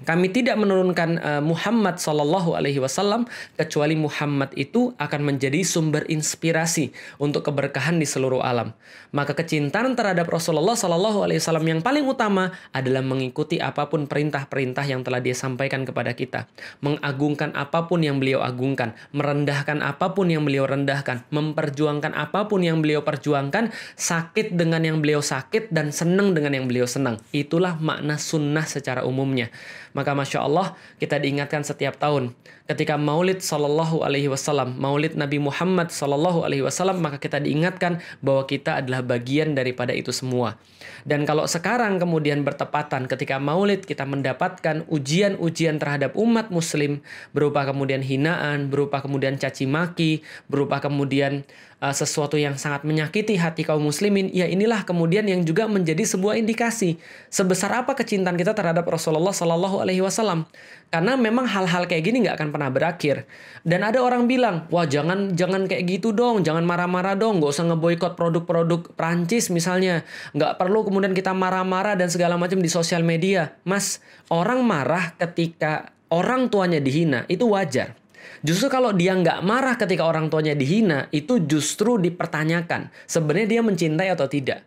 Kami 0.01 0.33
tidak 0.33 0.57
menurunkan 0.57 1.11
uh, 1.21 1.43
Muhammad 1.45 2.01
Sallallahu 2.01 2.57
Alaihi 2.57 2.81
Wasallam 2.81 3.29
kecuali 3.57 3.95
Muhammad 3.97 4.53
itu 4.57 4.97
akan 4.97 5.21
menjadi 5.35 5.61
sumber 5.61 6.09
inspirasi 6.09 6.91
untuk 7.21 7.45
keberkahan 7.49 8.01
di 8.01 8.09
seluruh 8.09 8.41
alam. 8.41 8.73
Maka 9.13 9.37
kecintaan 9.37 9.99
terhadap 9.99 10.31
Rasulullah 10.31 10.79
Sallallahu 10.79 11.27
Alaihi 11.27 11.43
Wasallam 11.43 11.67
yang 11.69 11.81
paling 11.85 12.07
utama 12.09 12.55
adalah 12.73 13.05
mengikuti 13.05 13.61
apa 13.61 13.91
pun 13.93 14.09
perintah-perintah 14.09 14.85
yang 14.89 15.05
telah 15.05 15.21
dia 15.21 15.37
sampaikan 15.37 15.85
kepada 15.85 16.17
kita, 16.17 16.49
mengagungkan 16.81 17.53
apa 17.53 17.85
pun 17.85 18.01
yang 18.01 18.17
beliau 18.23 18.41
agungkan, 18.41 18.97
merendahkan 19.13 19.85
apa 19.85 20.17
pun 20.17 20.33
yang 20.33 20.47
beliau 20.47 20.65
rendahkan, 20.65 21.27
memperjuangkan 21.29 22.17
apa 22.17 22.49
pun 22.49 22.65
yang 22.65 22.81
beliau 22.81 23.05
perjuangkan, 23.05 23.75
sakit 23.99 24.57
dengan 24.57 24.81
yang 24.87 24.99
beliau 25.05 25.21
sakit 25.21 25.69
dan 25.75 25.93
senang 25.93 26.33
dengan 26.33 26.57
yang 26.57 26.67
beliau 26.71 26.89
senang. 26.89 27.21
Itulah 27.35 27.77
makna 27.77 28.17
sunnah 28.17 28.65
secara 28.65 29.05
umumnya. 29.05 29.53
Maka 29.97 30.15
Masya 30.15 30.47
Allah 30.47 30.79
kita 31.03 31.19
diingatkan 31.19 31.67
setiap 31.67 31.99
tahun 31.99 32.35
ketika 32.71 32.95
maulid 32.95 33.43
Sallallahu 33.43 34.07
Alaihi 34.07 34.31
Wasallam, 34.31 34.79
maulid 34.79 35.19
Nabi 35.19 35.43
Muhammad 35.43 35.91
Sallallahu 35.91 36.47
Alaihi 36.47 36.63
Wasallam, 36.63 37.03
maka 37.03 37.19
kita 37.19 37.43
diingatkan 37.43 37.99
bahwa 38.23 38.47
kita 38.47 38.79
adalah 38.79 39.03
bagian 39.03 39.59
daripada 39.59 39.91
itu 39.91 40.15
semua. 40.15 40.55
Dan 41.03 41.27
kalau 41.27 41.51
sekarang 41.51 41.99
kemudian 41.99 42.47
bertepatan 42.47 43.11
ketika 43.11 43.43
maulid 43.43 43.83
kita 43.83 44.07
mendapatkan 44.07 44.87
ujian-ujian 44.87 45.83
terhadap 45.83 46.15
umat 46.15 46.55
muslim 46.55 47.03
berupa 47.35 47.67
kemudian 47.67 48.07
hinaan, 48.07 48.71
berupa 48.71 49.03
kemudian 49.03 49.35
caci 49.35 49.67
maki, 49.67 50.23
berupa 50.47 50.79
kemudian 50.79 51.43
uh, 51.81 51.95
sesuatu 51.97 52.37
yang 52.37 52.55
sangat 52.61 52.85
menyakiti 52.85 53.35
hati 53.41 53.65
kaum 53.65 53.83
muslimin, 53.83 54.29
ya 54.31 54.47
inilah 54.47 54.85
kemudian 54.85 55.27
yang 55.27 55.43
juga 55.43 55.67
menjadi 55.67 56.05
sebuah 56.05 56.37
indikasi 56.39 57.01
sebesar 57.33 57.73
apa 57.83 57.97
kecintaan 57.97 58.37
kita 58.37 58.53
terhadap 58.53 58.85
Rasulullah 58.87 59.35
Sallallahu 59.35 59.83
Alaihi 59.83 60.05
Wasallam. 60.05 60.47
Karena 60.91 61.15
memang 61.15 61.47
hal-hal 61.47 61.87
kayak 61.87 62.03
gini 62.03 62.27
nggak 62.27 62.37
akan 62.37 62.49
pernah 62.51 62.71
berakhir. 62.71 63.25
Dan 63.63 63.87
ada 63.87 64.03
orang 64.03 64.27
bilang, 64.27 64.67
wah 64.75 64.85
jangan 64.85 65.35
jangan 65.39 65.71
kayak 65.71 65.87
gitu 65.87 66.11
dong, 66.11 66.43
jangan 66.43 66.67
marah-marah 66.67 67.15
dong, 67.15 67.39
nggak 67.39 67.51
usah 67.51 67.67
ngeboikot 67.71 68.19
produk-produk 68.19 68.91
Prancis 68.99 69.55
misalnya, 69.55 70.03
nggak 70.35 70.59
perlu 70.59 70.83
kemudian 70.83 71.15
kita 71.15 71.31
marah-marah 71.31 71.95
dan 71.95 72.11
segala 72.11 72.35
macam 72.35 72.59
di 72.59 72.67
sosial 72.67 73.07
media. 73.07 73.55
Mas, 73.63 74.03
orang 74.35 74.67
marah 74.67 75.15
ketika 75.15 75.95
orang 76.11 76.51
tuanya 76.51 76.83
dihina 76.83 77.23
itu 77.31 77.47
wajar. 77.47 78.00
Justru 78.41 78.73
kalau 78.73 78.91
dia 78.97 79.13
nggak 79.13 79.45
marah 79.45 79.77
ketika 79.77 80.09
orang 80.09 80.33
tuanya 80.33 80.57
dihina, 80.57 81.07
itu 81.13 81.43
justru 81.45 82.01
dipertanyakan. 82.01 82.89
Sebenarnya 83.05 83.59
dia 83.59 83.63
mencintai 83.63 84.09
atau 84.13 84.27
tidak. 84.31 84.65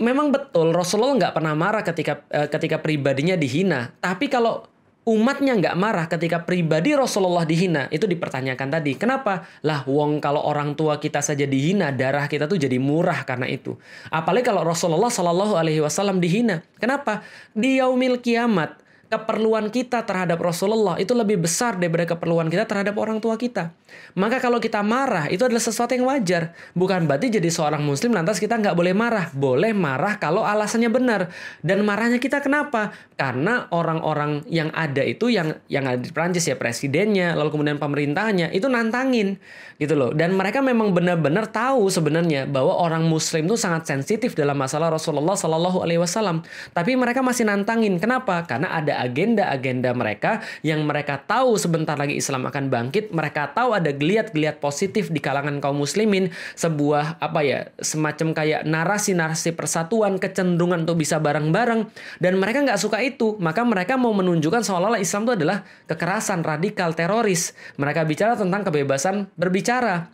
Memang 0.00 0.32
betul 0.32 0.72
Rasulullah 0.72 1.28
nggak 1.28 1.34
pernah 1.36 1.52
marah 1.52 1.84
ketika 1.84 2.24
uh, 2.32 2.48
ketika 2.48 2.80
pribadinya 2.80 3.36
dihina. 3.36 3.92
Tapi 4.00 4.32
kalau 4.32 4.64
umatnya 5.08 5.56
nggak 5.56 5.76
marah 5.80 6.06
ketika 6.06 6.44
pribadi 6.44 6.92
Rasulullah 6.92 7.48
dihina 7.48 7.88
itu 7.88 8.04
dipertanyakan 8.04 8.68
tadi 8.68 9.00
kenapa 9.00 9.48
lah 9.64 9.80
wong 9.88 10.20
kalau 10.20 10.44
orang 10.44 10.76
tua 10.76 11.00
kita 11.00 11.24
saja 11.24 11.48
dihina 11.48 11.88
darah 11.88 12.28
kita 12.28 12.44
tuh 12.44 12.60
jadi 12.60 12.76
murah 12.76 13.24
karena 13.24 13.48
itu 13.48 13.80
apalagi 14.12 14.52
kalau 14.52 14.60
Rasulullah 14.60 15.08
Shallallahu 15.08 15.56
Alaihi 15.56 15.80
Wasallam 15.80 16.20
dihina 16.20 16.60
kenapa 16.76 17.24
di 17.56 17.80
yaumil 17.80 18.20
kiamat 18.20 18.76
keperluan 19.10 19.74
kita 19.74 20.06
terhadap 20.06 20.38
Rasulullah 20.38 20.94
itu 21.02 21.10
lebih 21.18 21.42
besar 21.42 21.74
daripada 21.74 22.14
keperluan 22.14 22.46
kita 22.46 22.62
terhadap 22.62 22.94
orang 22.94 23.18
tua 23.18 23.34
kita. 23.34 23.74
Maka 24.14 24.38
kalau 24.38 24.62
kita 24.62 24.86
marah, 24.86 25.26
itu 25.26 25.42
adalah 25.42 25.58
sesuatu 25.58 25.90
yang 25.98 26.06
wajar. 26.06 26.54
Bukan 26.78 27.10
berarti 27.10 27.26
jadi 27.26 27.50
seorang 27.50 27.82
muslim 27.82 28.14
lantas 28.14 28.38
kita 28.38 28.54
nggak 28.54 28.78
boleh 28.78 28.94
marah. 28.94 29.26
Boleh 29.34 29.74
marah 29.74 30.14
kalau 30.22 30.46
alasannya 30.46 30.86
benar. 30.94 31.34
Dan 31.58 31.82
marahnya 31.82 32.22
kita 32.22 32.38
kenapa? 32.38 32.94
Karena 33.18 33.66
orang-orang 33.74 34.46
yang 34.46 34.70
ada 34.70 35.02
itu 35.02 35.26
yang 35.26 35.58
yang 35.66 35.90
ada 35.90 35.98
di 35.98 36.14
Prancis 36.14 36.46
ya 36.46 36.54
presidennya, 36.54 37.34
lalu 37.34 37.50
kemudian 37.50 37.82
pemerintahnya 37.82 38.54
itu 38.54 38.70
nantangin 38.70 39.42
gitu 39.82 39.98
loh. 39.98 40.14
Dan 40.14 40.38
mereka 40.38 40.62
memang 40.62 40.94
benar-benar 40.94 41.50
tahu 41.50 41.90
sebenarnya 41.90 42.46
bahwa 42.46 42.78
orang 42.78 43.10
muslim 43.10 43.50
itu 43.50 43.58
sangat 43.58 43.90
sensitif 43.90 44.38
dalam 44.38 44.54
masalah 44.54 44.94
Rasulullah 44.94 45.34
Shallallahu 45.34 45.82
alaihi 45.82 45.98
wasallam. 45.98 46.46
Tapi 46.70 46.94
mereka 46.94 47.26
masih 47.26 47.50
nantangin. 47.50 47.98
Kenapa? 47.98 48.46
Karena 48.46 48.70
ada 48.70 48.99
agenda-agenda 49.00 49.96
mereka 49.96 50.44
yang 50.60 50.84
mereka 50.84 51.16
tahu 51.24 51.56
sebentar 51.56 51.96
lagi 51.96 52.20
Islam 52.20 52.44
akan 52.46 52.68
bangkit, 52.68 53.10
mereka 53.10 53.50
tahu 53.50 53.72
ada 53.72 53.90
geliat-geliat 53.90 54.60
positif 54.60 55.08
di 55.08 55.18
kalangan 55.18 55.58
kaum 55.58 55.80
muslimin, 55.80 56.28
sebuah 56.54 57.16
apa 57.18 57.40
ya, 57.40 57.58
semacam 57.80 58.36
kayak 58.36 58.68
narasi-narasi 58.68 59.56
persatuan, 59.56 60.20
kecenderungan 60.20 60.84
untuk 60.84 61.00
bisa 61.00 61.16
bareng-bareng 61.16 61.88
dan 62.20 62.32
mereka 62.36 62.62
nggak 62.62 62.80
suka 62.80 63.00
itu, 63.00 63.40
maka 63.40 63.64
mereka 63.64 63.96
mau 63.96 64.12
menunjukkan 64.12 64.60
seolah-olah 64.60 65.00
Islam 65.00 65.24
itu 65.24 65.32
adalah 65.40 65.58
kekerasan 65.88 66.44
radikal 66.44 66.92
teroris. 66.92 67.56
Mereka 67.80 68.04
bicara 68.04 68.36
tentang 68.36 68.66
kebebasan 68.66 69.30
berbicara. 69.34 70.12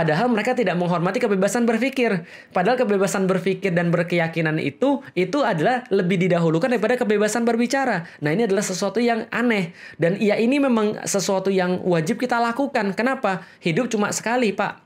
Padahal 0.00 0.32
mereka 0.32 0.56
tidak 0.56 0.80
menghormati 0.80 1.20
kebebasan 1.20 1.68
berpikir. 1.68 2.24
Padahal 2.56 2.80
kebebasan 2.80 3.28
berpikir 3.28 3.68
dan 3.76 3.92
berkeyakinan 3.92 4.56
itu 4.56 5.04
itu 5.12 5.44
adalah 5.44 5.84
lebih 5.92 6.16
didahulukan 6.16 6.72
daripada 6.72 6.96
kebebasan 6.96 7.44
berbicara. 7.44 8.08
Nah, 8.24 8.32
ini 8.32 8.48
adalah 8.48 8.64
sesuatu 8.64 8.96
yang 8.96 9.28
aneh 9.28 9.76
dan 10.00 10.16
ya 10.16 10.40
ini 10.40 10.56
memang 10.56 11.04
sesuatu 11.04 11.52
yang 11.52 11.84
wajib 11.84 12.16
kita 12.16 12.40
lakukan. 12.40 12.96
Kenapa? 12.96 13.44
Hidup 13.60 13.92
cuma 13.92 14.08
sekali, 14.16 14.56
Pak. 14.56 14.80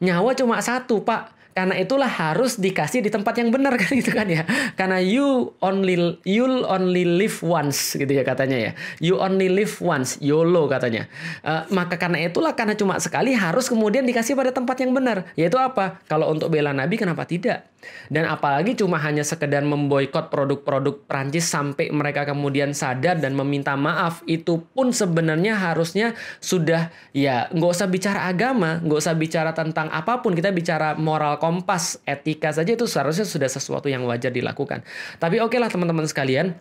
Nyawa 0.00 0.32
cuma 0.32 0.56
satu, 0.64 1.04
Pak 1.04 1.43
karena 1.54 1.78
itulah 1.78 2.10
harus 2.10 2.58
dikasih 2.58 3.06
di 3.06 3.10
tempat 3.14 3.38
yang 3.38 3.54
benar 3.54 3.78
kan 3.80 3.94
gitu 3.94 4.10
kan 4.10 4.26
ya. 4.26 4.42
Karena 4.74 4.98
you 4.98 5.54
only 5.62 6.18
you 6.26 6.66
only 6.66 7.06
live 7.06 7.38
once 7.46 7.94
gitu 7.94 8.10
ya 8.10 8.26
katanya 8.26 8.58
ya. 8.58 8.70
You 8.98 9.22
only 9.22 9.46
live 9.46 9.78
once 9.78 10.18
YOLO 10.18 10.66
katanya. 10.66 11.06
Uh, 11.46 11.62
maka 11.70 11.94
karena 11.94 12.26
itulah 12.26 12.58
karena 12.58 12.74
cuma 12.74 12.98
sekali 12.98 13.32
harus 13.32 13.70
kemudian 13.70 14.02
dikasih 14.02 14.34
pada 14.34 14.50
tempat 14.50 14.76
yang 14.82 14.90
benar. 14.90 15.30
Yaitu 15.38 15.56
apa? 15.56 16.02
Kalau 16.10 16.34
untuk 16.34 16.50
bela 16.50 16.74
nabi 16.74 16.98
kenapa 16.98 17.22
tidak 17.24 17.73
dan 18.12 18.28
apalagi 18.28 18.76
cuma 18.76 19.00
hanya 19.00 19.22
sekedar 19.24 19.64
memboikot 19.64 20.28
produk-produk 20.28 21.04
Prancis 21.08 21.48
sampai 21.48 21.90
mereka 21.90 22.28
kemudian 22.28 22.72
sadar 22.72 23.18
dan 23.18 23.36
meminta 23.36 23.74
maaf 23.74 24.20
itu 24.28 24.62
pun 24.72 24.90
sebenarnya 24.92 25.56
harusnya 25.58 26.16
sudah 26.38 26.92
ya 27.12 27.48
nggak 27.52 27.70
usah 27.70 27.88
bicara 27.88 28.28
agama 28.28 28.80
nggak 28.82 28.98
usah 29.00 29.14
bicara 29.16 29.50
tentang 29.56 29.88
apa 29.90 30.20
pun 30.20 30.36
kita 30.36 30.50
bicara 30.50 30.98
moral 30.98 31.36
kompas, 31.38 32.00
etika 32.08 32.50
saja 32.50 32.72
itu 32.72 32.88
seharusnya 32.88 33.24
sudah 33.24 33.48
sesuatu 33.48 33.86
yang 33.88 34.04
wajar 34.08 34.30
dilakukan. 34.30 34.82
Tapi 35.20 35.40
oke 35.40 35.54
okay 35.54 35.58
lah 35.60 35.68
teman-teman 35.68 36.08
sekalian, 36.08 36.56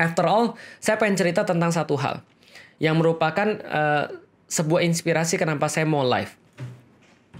after 0.00 0.24
all, 0.24 0.54
saya 0.80 1.00
pengen 1.00 1.16
cerita 1.16 1.44
tentang 1.44 1.72
satu 1.72 1.96
hal 2.00 2.24
yang 2.76 3.00
merupakan 3.00 3.48
uh, 3.66 4.04
sebuah 4.46 4.84
inspirasi 4.84 5.40
kenapa 5.40 5.66
saya 5.66 5.88
mau 5.88 6.04
live. 6.04 6.32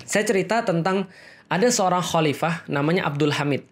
Saya 0.05 0.29
cerita 0.29 0.61
tentang 0.61 1.09
ada 1.47 1.69
seorang 1.71 2.03
khalifah 2.03 2.67
namanya 2.67 3.07
Abdul 3.07 3.35
Hamid. 3.35 3.63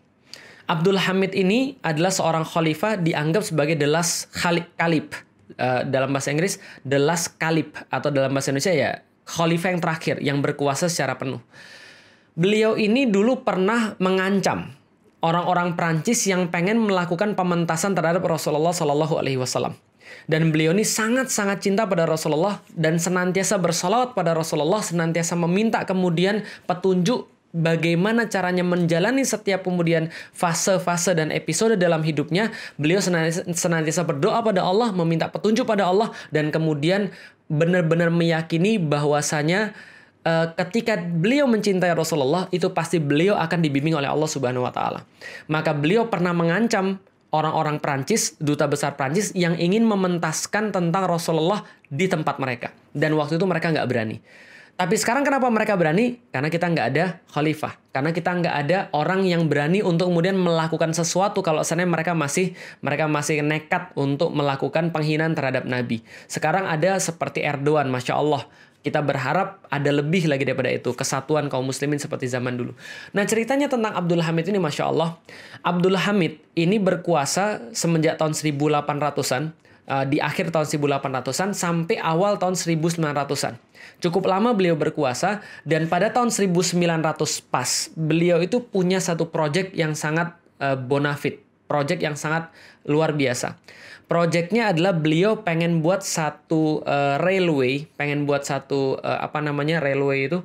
Abdul 0.65 0.97
Hamid 0.97 1.37
ini 1.37 1.77
adalah 1.85 2.09
seorang 2.09 2.47
khalifah 2.47 2.97
dianggap 3.03 3.45
sebagai 3.45 3.77
the 3.77 3.89
last 3.91 4.33
kalib. 4.79 5.13
Uh, 5.55 5.85
dalam 5.85 6.09
bahasa 6.11 6.33
Inggris, 6.33 6.57
the 6.89 6.97
last 6.97 7.37
kalib. 7.37 7.77
Atau 7.93 8.09
dalam 8.09 8.33
bahasa 8.33 8.49
Indonesia 8.49 8.73
ya, 8.73 8.91
khalifah 9.29 9.69
yang 9.77 9.81
terakhir, 9.83 10.17
yang 10.25 10.39
berkuasa 10.41 10.89
secara 10.89 11.21
penuh. 11.21 11.43
Beliau 12.35 12.75
ini 12.75 13.07
dulu 13.07 13.45
pernah 13.45 13.95
mengancam 14.01 14.73
orang-orang 15.21 15.77
Prancis 15.77 16.25
yang 16.29 16.49
pengen 16.49 16.81
melakukan 16.85 17.37
pementasan 17.37 17.93
terhadap 17.97 18.25
Rasulullah 18.25 18.73
Shallallahu 18.73 19.21
Alaihi 19.21 19.41
Wasallam. 19.41 19.77
Dan 20.29 20.53
beliau 20.53 20.73
ini 20.77 20.85
sangat-sangat 20.85 21.65
cinta 21.65 21.89
pada 21.89 22.05
Rasulullah 22.05 22.61
dan 22.73 23.01
senantiasa 23.01 23.57
bersolawat 23.57 24.13
pada 24.13 24.37
Rasulullah, 24.37 24.85
senantiasa 24.85 25.37
meminta 25.37 25.81
kemudian 25.85 26.45
petunjuk 26.69 27.34
bagaimana 27.55 28.27
caranya 28.27 28.67
menjalani 28.67 29.23
setiap 29.23 29.63
kemudian 29.63 30.11
fase-fase 30.35 31.15
dan 31.15 31.31
episode 31.31 31.79
dalam 31.79 32.03
hidupnya. 32.03 32.51
Beliau 32.75 32.99
senantiasa 33.01 34.03
berdoa 34.03 34.43
pada 34.43 34.67
Allah, 34.67 34.91
meminta 34.91 35.31
petunjuk 35.31 35.65
pada 35.65 35.87
Allah, 35.87 36.11
dan 36.35 36.51
kemudian 36.51 37.15
benar-benar 37.47 38.11
meyakini 38.11 38.83
bahwasanya 38.83 39.73
uh, 40.27 40.51
ketika 40.59 40.99
beliau 40.99 41.47
mencintai 41.47 41.95
Rasulullah 41.95 42.51
itu 42.51 42.67
pasti 42.75 42.99
beliau 42.99 43.39
akan 43.39 43.59
dibimbing 43.63 43.95
oleh 43.95 44.11
Allah 44.11 44.27
Subhanahu 44.27 44.67
wa 44.67 44.73
taala. 44.75 45.07
Maka 45.47 45.71
beliau 45.77 46.11
pernah 46.11 46.35
mengancam 46.35 46.99
orang-orang 47.31 47.79
Prancis, 47.83 48.39
duta 48.39 48.71
besar 48.71 48.95
Prancis 48.99 49.35
yang 49.35 49.59
ingin 49.59 49.83
mementaskan 49.87 50.71
tentang 50.71 51.05
Rasulullah 51.07 51.67
di 51.87 52.07
tempat 52.07 52.39
mereka. 52.39 52.71
Dan 52.95 53.15
waktu 53.19 53.37
itu 53.39 53.47
mereka 53.47 53.71
nggak 53.75 53.89
berani. 53.91 54.19
Tapi 54.75 54.99
sekarang 54.99 55.23
kenapa 55.23 55.47
mereka 55.55 55.79
berani? 55.79 56.19
Karena 56.35 56.51
kita 56.51 56.67
nggak 56.67 56.87
ada 56.91 57.05
khalifah. 57.31 57.79
Karena 57.95 58.11
kita 58.11 58.35
nggak 58.35 58.57
ada 58.67 58.79
orang 58.91 59.23
yang 59.23 59.47
berani 59.47 59.87
untuk 59.87 60.11
kemudian 60.11 60.35
melakukan 60.35 60.91
sesuatu 60.91 61.47
kalau 61.47 61.63
sebenarnya 61.63 61.95
mereka 61.95 62.13
masih 62.19 62.59
mereka 62.83 63.07
masih 63.07 63.47
nekat 63.47 63.95
untuk 63.95 64.35
melakukan 64.35 64.91
penghinaan 64.91 65.39
terhadap 65.39 65.63
Nabi. 65.63 66.03
Sekarang 66.27 66.67
ada 66.67 66.99
seperti 66.99 67.47
Erdogan, 67.47 67.87
masya 67.87 68.19
Allah. 68.19 68.51
Kita 68.83 68.99
berharap 69.01 69.63
ada 69.71 69.91
lebih 69.95 70.27
lagi 70.27 70.43
daripada 70.43 70.69
itu 70.69 70.91
kesatuan 70.91 71.47
kaum 71.47 71.65
muslimin 71.71 72.03
seperti 72.03 72.27
zaman 72.27 72.59
dulu. 72.59 72.75
Nah 73.15 73.25
ceritanya 73.25 73.71
tentang 73.71 73.95
Abdul 73.95 74.27
Hamid 74.27 74.51
ini 74.51 74.59
masya 74.59 74.91
Allah. 74.91 75.17
Abdul 75.63 75.97
Hamid 75.97 76.43
ini 76.59 76.83
berkuasa 76.83 77.71
semenjak 77.71 78.19
tahun 78.19 78.35
1800-an 78.35 79.55
uh, 79.89 80.05
di 80.05 80.21
akhir 80.21 80.53
tahun 80.53 80.67
1800-an 80.67 81.51
sampai 81.53 81.97
awal 82.01 82.37
tahun 82.41 82.57
1900-an. 82.57 83.57
Cukup 84.01 84.25
lama 84.29 84.57
beliau 84.57 84.77
berkuasa 84.77 85.45
dan 85.65 85.87
pada 85.89 86.11
tahun 86.11 86.33
1900 86.33 86.81
pas 87.53 87.71
beliau 87.95 88.41
itu 88.41 88.61
punya 88.65 88.99
satu 89.01 89.29
proyek 89.29 89.73
yang 89.77 89.93
sangat 89.93 90.37
uh, 90.61 90.77
bonafit, 90.77 91.45
proyek 91.69 92.01
yang 92.01 92.17
sangat 92.17 92.49
luar 92.89 93.17
biasa. 93.17 93.57
Proyeknya 94.05 94.77
adalah 94.77 94.93
beliau 94.93 95.41
pengen 95.41 95.81
buat 95.81 96.05
satu 96.05 96.85
uh, 96.85 97.17
railway, 97.25 97.89
pengen 97.97 98.29
buat 98.29 98.45
satu 98.45 99.01
uh, 99.01 99.19
apa 99.25 99.41
namanya 99.41 99.81
railway 99.81 100.29
itu 100.29 100.45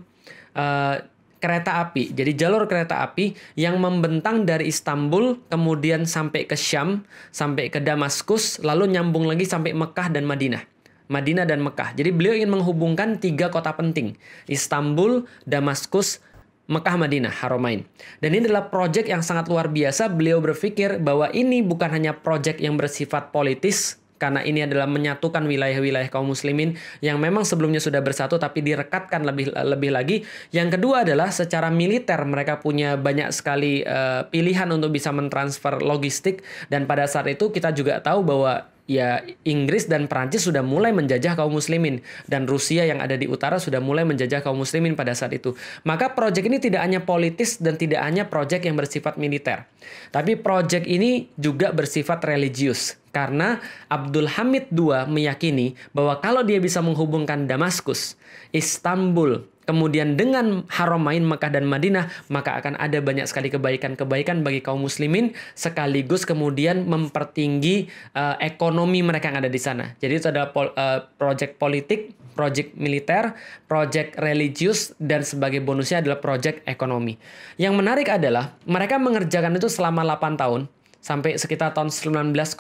uh, 0.56 0.96
kereta 1.40 1.82
api. 1.82 2.12
Jadi 2.14 2.32
jalur 2.36 2.68
kereta 2.68 3.02
api 3.02 3.34
yang 3.56 3.80
membentang 3.80 4.44
dari 4.44 4.68
Istanbul 4.70 5.48
kemudian 5.48 6.04
sampai 6.04 6.46
ke 6.46 6.60
Syam, 6.60 7.08
sampai 7.32 7.72
ke 7.72 7.80
Damaskus, 7.80 8.60
lalu 8.62 8.92
nyambung 8.94 9.26
lagi 9.26 9.48
sampai 9.48 9.72
Mekah 9.74 10.12
dan 10.12 10.28
Madinah. 10.28 10.64
Madinah 11.10 11.50
dan 11.50 11.66
Mekah. 11.66 11.98
Jadi 11.98 12.14
beliau 12.14 12.38
ingin 12.38 12.54
menghubungkan 12.54 13.18
tiga 13.18 13.50
kota 13.50 13.74
penting. 13.74 14.14
Istanbul, 14.46 15.26
Damaskus, 15.42 16.22
Mekah 16.70 17.02
Madinah 17.02 17.34
Haramain. 17.34 17.82
Dan 18.22 18.38
ini 18.38 18.46
adalah 18.46 18.70
proyek 18.70 19.10
yang 19.10 19.26
sangat 19.26 19.50
luar 19.50 19.74
biasa. 19.74 20.06
Beliau 20.14 20.38
berpikir 20.38 21.02
bahwa 21.02 21.26
ini 21.34 21.66
bukan 21.66 21.90
hanya 21.90 22.14
proyek 22.14 22.62
yang 22.62 22.78
bersifat 22.78 23.34
politis, 23.34 23.98
karena 24.20 24.44
ini 24.44 24.68
adalah 24.68 24.86
menyatukan 24.86 25.48
wilayah-wilayah 25.48 26.12
kaum 26.12 26.30
muslimin 26.30 26.76
yang 27.00 27.18
memang 27.18 27.48
sebelumnya 27.48 27.80
sudah 27.80 28.04
bersatu 28.04 28.36
tapi 28.36 28.60
direkatkan 28.62 29.24
lebih 29.24 29.56
lebih 29.56 29.96
lagi. 29.96 30.18
Yang 30.52 30.78
kedua 30.78 31.08
adalah 31.08 31.32
secara 31.32 31.72
militer 31.72 32.20
mereka 32.28 32.60
punya 32.60 33.00
banyak 33.00 33.32
sekali 33.32 33.82
uh, 33.88 34.28
pilihan 34.28 34.68
untuk 34.70 34.92
bisa 34.92 35.16
mentransfer 35.16 35.80
logistik 35.80 36.44
dan 36.68 36.84
pada 36.84 37.08
saat 37.08 37.32
itu 37.32 37.50
kita 37.50 37.72
juga 37.72 38.04
tahu 38.04 38.22
bahwa 38.22 38.68
ya 38.90 39.22
Inggris 39.46 39.86
dan 39.86 40.10
Perancis 40.10 40.50
sudah 40.50 40.66
mulai 40.66 40.90
menjajah 40.90 41.38
kaum 41.38 41.54
muslimin 41.54 42.02
dan 42.26 42.50
Rusia 42.50 42.90
yang 42.90 42.98
ada 42.98 43.14
di 43.14 43.30
utara 43.30 43.62
sudah 43.62 43.78
mulai 43.78 44.02
menjajah 44.10 44.42
kaum 44.42 44.58
muslimin 44.58 44.98
pada 44.98 45.14
saat 45.14 45.38
itu. 45.38 45.54
Maka 45.86 46.18
proyek 46.18 46.50
ini 46.50 46.58
tidak 46.58 46.82
hanya 46.82 47.06
politis 47.06 47.62
dan 47.62 47.78
tidak 47.78 48.02
hanya 48.02 48.26
proyek 48.26 48.66
yang 48.66 48.74
bersifat 48.74 49.22
militer. 49.22 49.70
Tapi 50.10 50.42
proyek 50.42 50.90
ini 50.90 51.30
juga 51.38 51.70
bersifat 51.70 52.26
religius 52.26 52.98
karena 53.14 53.62
Abdul 53.90 54.26
Hamid 54.26 54.74
II 54.74 55.06
meyakini 55.06 55.78
bahwa 55.94 56.18
kalau 56.18 56.42
dia 56.42 56.58
bisa 56.58 56.82
menghubungkan 56.82 57.46
Damaskus, 57.46 58.18
Istanbul, 58.50 59.46
kemudian 59.70 60.18
dengan 60.18 60.66
Haramain 60.66 61.22
Mekah 61.22 61.54
dan 61.54 61.70
Madinah, 61.70 62.10
maka 62.34 62.58
akan 62.58 62.74
ada 62.82 62.98
banyak 62.98 63.30
sekali 63.30 63.54
kebaikan-kebaikan 63.54 64.42
bagi 64.42 64.66
kaum 64.66 64.82
muslimin 64.82 65.38
sekaligus 65.54 66.26
kemudian 66.26 66.90
mempertinggi 66.90 67.86
uh, 68.18 68.42
ekonomi 68.42 69.06
mereka 69.06 69.30
yang 69.30 69.46
ada 69.46 69.52
di 69.54 69.62
sana. 69.62 69.94
Jadi 70.02 70.14
itu 70.18 70.26
adalah 70.34 70.50
pol, 70.50 70.74
uh, 70.74 71.06
project 71.22 71.62
politik, 71.62 72.18
project 72.34 72.74
militer, 72.74 73.38
project 73.70 74.18
religius 74.18 74.98
dan 74.98 75.22
sebagai 75.22 75.62
bonusnya 75.62 76.02
adalah 76.02 76.18
project 76.18 76.66
ekonomi. 76.66 77.22
Yang 77.62 77.74
menarik 77.78 78.10
adalah 78.10 78.58
mereka 78.66 78.98
mengerjakan 78.98 79.62
itu 79.62 79.70
selama 79.70 80.02
8 80.18 80.42
tahun 80.42 80.79
sampai 81.00 81.40
sekitar 81.40 81.72
tahun 81.72 81.90
1908 81.90 82.60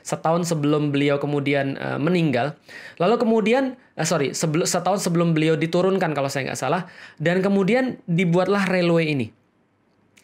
setahun 0.00 0.42
sebelum 0.48 0.90
beliau 0.90 1.20
kemudian 1.20 1.76
uh, 1.76 1.98
meninggal. 2.00 2.56
Lalu 2.96 3.20
kemudian 3.20 3.76
uh, 3.96 4.06
sorry 4.08 4.32
sebelum 4.32 4.64
setahun 4.64 5.04
sebelum 5.04 5.36
beliau 5.36 5.54
diturunkan 5.54 6.16
kalau 6.16 6.32
saya 6.32 6.52
nggak 6.52 6.60
salah. 6.60 6.88
Dan 7.20 7.44
kemudian 7.44 8.00
dibuatlah 8.08 8.66
railway 8.68 9.12
ini. 9.12 9.26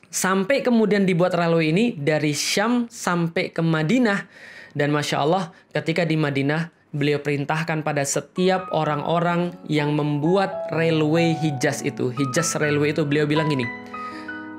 Sampai 0.08 0.64
kemudian 0.64 1.04
dibuat 1.04 1.36
railway 1.36 1.68
ini 1.68 1.84
dari 1.92 2.32
Syam 2.32 2.88
sampai 2.88 3.52
ke 3.52 3.60
Madinah. 3.60 4.24
Dan 4.72 4.92
masya 4.92 5.20
Allah 5.20 5.52
ketika 5.72 6.08
di 6.08 6.16
Madinah 6.16 6.72
beliau 6.88 7.20
perintahkan 7.20 7.84
pada 7.84 8.00
setiap 8.08 8.72
orang-orang 8.72 9.52
yang 9.68 9.92
membuat 9.92 10.72
railway 10.72 11.36
Hijaz 11.36 11.84
itu. 11.84 12.08
Hijaz 12.08 12.56
railway 12.56 12.96
itu 12.96 13.04
beliau 13.04 13.28
bilang 13.28 13.52
gini 13.52 13.68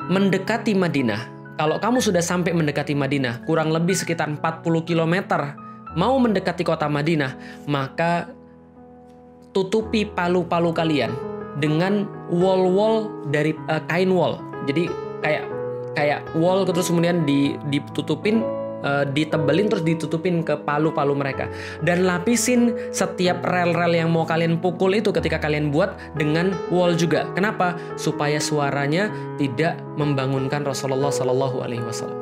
mendekati 0.09 0.73
Madinah 0.73 1.38
kalau 1.59 1.75
kamu 1.75 1.99
sudah 1.99 2.23
sampai 2.23 2.55
mendekati 2.55 2.95
Madinah, 2.95 3.43
kurang 3.43 3.75
lebih 3.75 3.91
sekitar 3.91 4.31
40 4.31 4.63
km, 4.87 5.35
mau 5.99 6.15
mendekati 6.15 6.63
kota 6.63 6.87
Madinah, 6.87 7.35
maka 7.67 8.31
tutupi 9.51 10.07
palu-palu 10.07 10.71
kalian 10.71 11.11
dengan 11.59 12.07
wall-wall 12.31 13.11
dari 13.27 13.51
uh, 13.67 13.83
kain 13.91 14.07
wall. 14.07 14.39
Jadi 14.71 14.87
kayak 15.19 15.43
kayak 15.99 16.23
wall 16.39 16.63
terus 16.63 16.87
kemudian 16.87 17.27
ditutupin 17.67 18.39
uh, 18.83 19.03
ditebelin 19.07 19.67
terus 19.67 19.83
ditutupin 19.85 20.41
ke 20.43 20.55
palu-palu 20.63 21.15
mereka 21.15 21.51
dan 21.83 22.03
lapisin 22.07 22.75
setiap 22.89 23.43
rel-rel 23.45 23.95
yang 23.95 24.09
mau 24.11 24.23
kalian 24.27 24.59
pukul 24.59 24.95
itu 24.95 25.09
ketika 25.15 25.39
kalian 25.39 25.71
buat 25.71 25.95
dengan 26.15 26.51
wall 26.69 26.95
juga. 26.95 27.27
Kenapa? 27.33 27.75
Supaya 27.95 28.37
suaranya 28.41 29.11
tidak 29.39 29.79
membangunkan 29.95 30.63
Rasulullah 30.63 31.11
Shallallahu 31.11 31.63
Alaihi 31.63 31.83
Wasallam. 31.83 32.19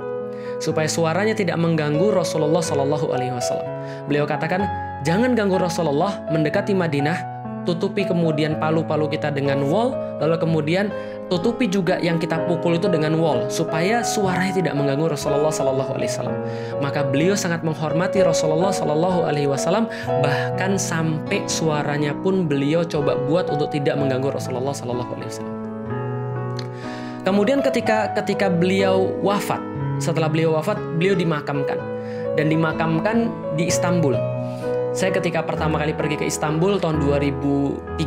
Supaya 0.58 0.90
suaranya 0.90 1.38
tidak 1.38 1.58
mengganggu 1.62 2.10
Rasulullah 2.14 2.64
Shallallahu 2.66 3.14
Alaihi 3.14 3.34
Wasallam. 3.34 3.70
Beliau 4.10 4.26
katakan, 4.26 4.66
jangan 5.06 5.38
ganggu 5.38 5.62
Rasulullah 5.62 6.26
mendekati 6.34 6.74
Madinah 6.74 7.37
tutupi 7.68 8.08
kemudian 8.08 8.56
palu-palu 8.56 9.12
kita 9.12 9.28
dengan 9.28 9.68
wall, 9.68 9.92
lalu 10.24 10.40
kemudian 10.40 10.88
tutupi 11.28 11.68
juga 11.68 12.00
yang 12.00 12.16
kita 12.16 12.48
pukul 12.48 12.80
itu 12.80 12.88
dengan 12.88 13.20
wall 13.20 13.52
supaya 13.52 14.00
suaranya 14.08 14.64
tidak 14.64 14.74
mengganggu 14.80 15.12
Rasulullah 15.12 15.52
Sallallahu 15.52 15.92
Alaihi 16.00 16.08
Wasallam. 16.16 16.38
Maka 16.80 17.04
beliau 17.04 17.36
sangat 17.36 17.68
menghormati 17.68 18.24
Rasulullah 18.24 18.72
Sallallahu 18.72 19.28
Alaihi 19.28 19.52
Wasallam 19.52 19.92
bahkan 20.24 20.80
sampai 20.80 21.44
suaranya 21.52 22.16
pun 22.24 22.48
beliau 22.48 22.88
coba 22.88 23.20
buat 23.28 23.52
untuk 23.52 23.76
tidak 23.76 24.00
mengganggu 24.00 24.32
Rasulullah 24.32 24.72
Sallallahu 24.72 25.12
Alaihi 25.20 25.30
Wasallam. 25.36 25.56
Kemudian 27.28 27.60
ketika 27.60 28.16
ketika 28.16 28.48
beliau 28.48 29.12
wafat, 29.20 29.60
setelah 30.00 30.32
beliau 30.32 30.56
wafat, 30.56 30.80
beliau 30.96 31.12
dimakamkan 31.12 31.76
dan 32.40 32.48
dimakamkan 32.48 33.28
di 33.60 33.68
Istanbul 33.68 34.16
saya 34.98 35.14
ketika 35.14 35.46
pertama 35.46 35.78
kali 35.78 35.94
pergi 35.94 36.18
ke 36.18 36.26
Istanbul 36.26 36.82
tahun 36.82 36.98
2013 37.06 38.02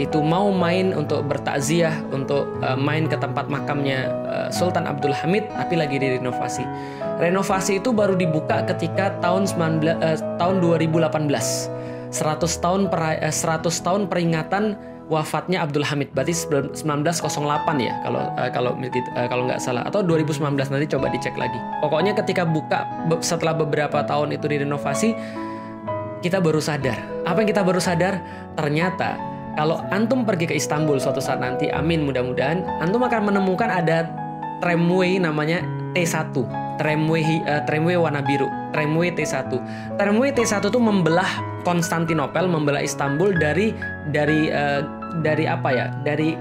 itu 0.00 0.18
mau 0.24 0.48
main 0.48 0.96
untuk 0.96 1.20
bertakziah 1.28 2.00
untuk 2.16 2.48
uh, 2.64 2.80
main 2.80 3.04
ke 3.04 3.12
tempat 3.20 3.52
makamnya 3.52 4.08
uh, 4.24 4.48
Sultan 4.48 4.88
Abdul 4.88 5.12
Hamid 5.12 5.44
tapi 5.52 5.76
lagi 5.76 6.00
direnovasi. 6.00 6.64
Renovasi 7.20 7.76
itu 7.76 7.92
baru 7.92 8.16
dibuka 8.16 8.64
ketika 8.64 9.12
tahun 9.20 9.44
19 9.44 9.84
uh, 9.84 10.16
eh, 10.16 10.18
tahun 10.40 10.64
2018. 10.64 11.12
100 11.12 12.16
tahun 12.64 12.88
per, 12.88 13.20
uh, 13.20 13.28
100 13.28 13.68
tahun 13.84 14.08
peringatan 14.08 14.80
wafatnya 15.12 15.60
Abdul 15.60 15.84
Hamid 15.84 16.08
berarti 16.16 16.32
1908 16.32 16.80
ya 17.84 18.00
kalau 18.00 18.24
uh, 18.32 18.48
kalau 18.48 18.72
uh, 18.80 19.28
kalau 19.28 19.44
nggak 19.44 19.60
salah 19.60 19.84
atau 19.84 20.00
2019 20.00 20.40
nanti 20.56 20.88
coba 20.88 21.12
dicek 21.12 21.36
lagi. 21.36 21.60
Pokoknya 21.84 22.16
ketika 22.16 22.48
buka 22.48 22.88
setelah 23.20 23.52
beberapa 23.52 24.00
tahun 24.08 24.32
itu 24.32 24.48
direnovasi 24.48 25.44
kita 26.24 26.40
baru 26.40 26.56
sadar. 26.56 26.96
Apa 27.28 27.44
yang 27.44 27.48
kita 27.52 27.60
baru 27.60 27.76
sadar? 27.76 28.16
Ternyata 28.56 29.20
kalau 29.60 29.84
antum 29.92 30.24
pergi 30.24 30.48
ke 30.48 30.56
Istanbul 30.56 30.96
suatu 30.96 31.20
saat 31.20 31.44
nanti, 31.44 31.68
amin 31.68 32.08
mudah-mudahan, 32.08 32.64
antum 32.80 33.04
akan 33.04 33.28
menemukan 33.28 33.68
ada 33.68 34.08
tramway 34.64 35.20
namanya 35.20 35.60
T1. 35.92 36.32
Tramway 36.80 37.22
uh, 37.44 37.62
tramway 37.68 37.94
warna 38.00 38.24
biru, 38.24 38.48
tramway 38.72 39.12
T1. 39.12 39.52
Tramway 40.00 40.32
T1 40.32 40.64
itu 40.64 40.80
membelah 40.80 41.28
Konstantinopel, 41.62 42.48
membelah 42.48 42.80
Istanbul 42.80 43.36
dari 43.36 43.76
dari 44.10 44.48
uh, 44.48 44.80
dari 45.20 45.44
apa 45.44 45.68
ya? 45.70 45.86
Dari 46.02 46.34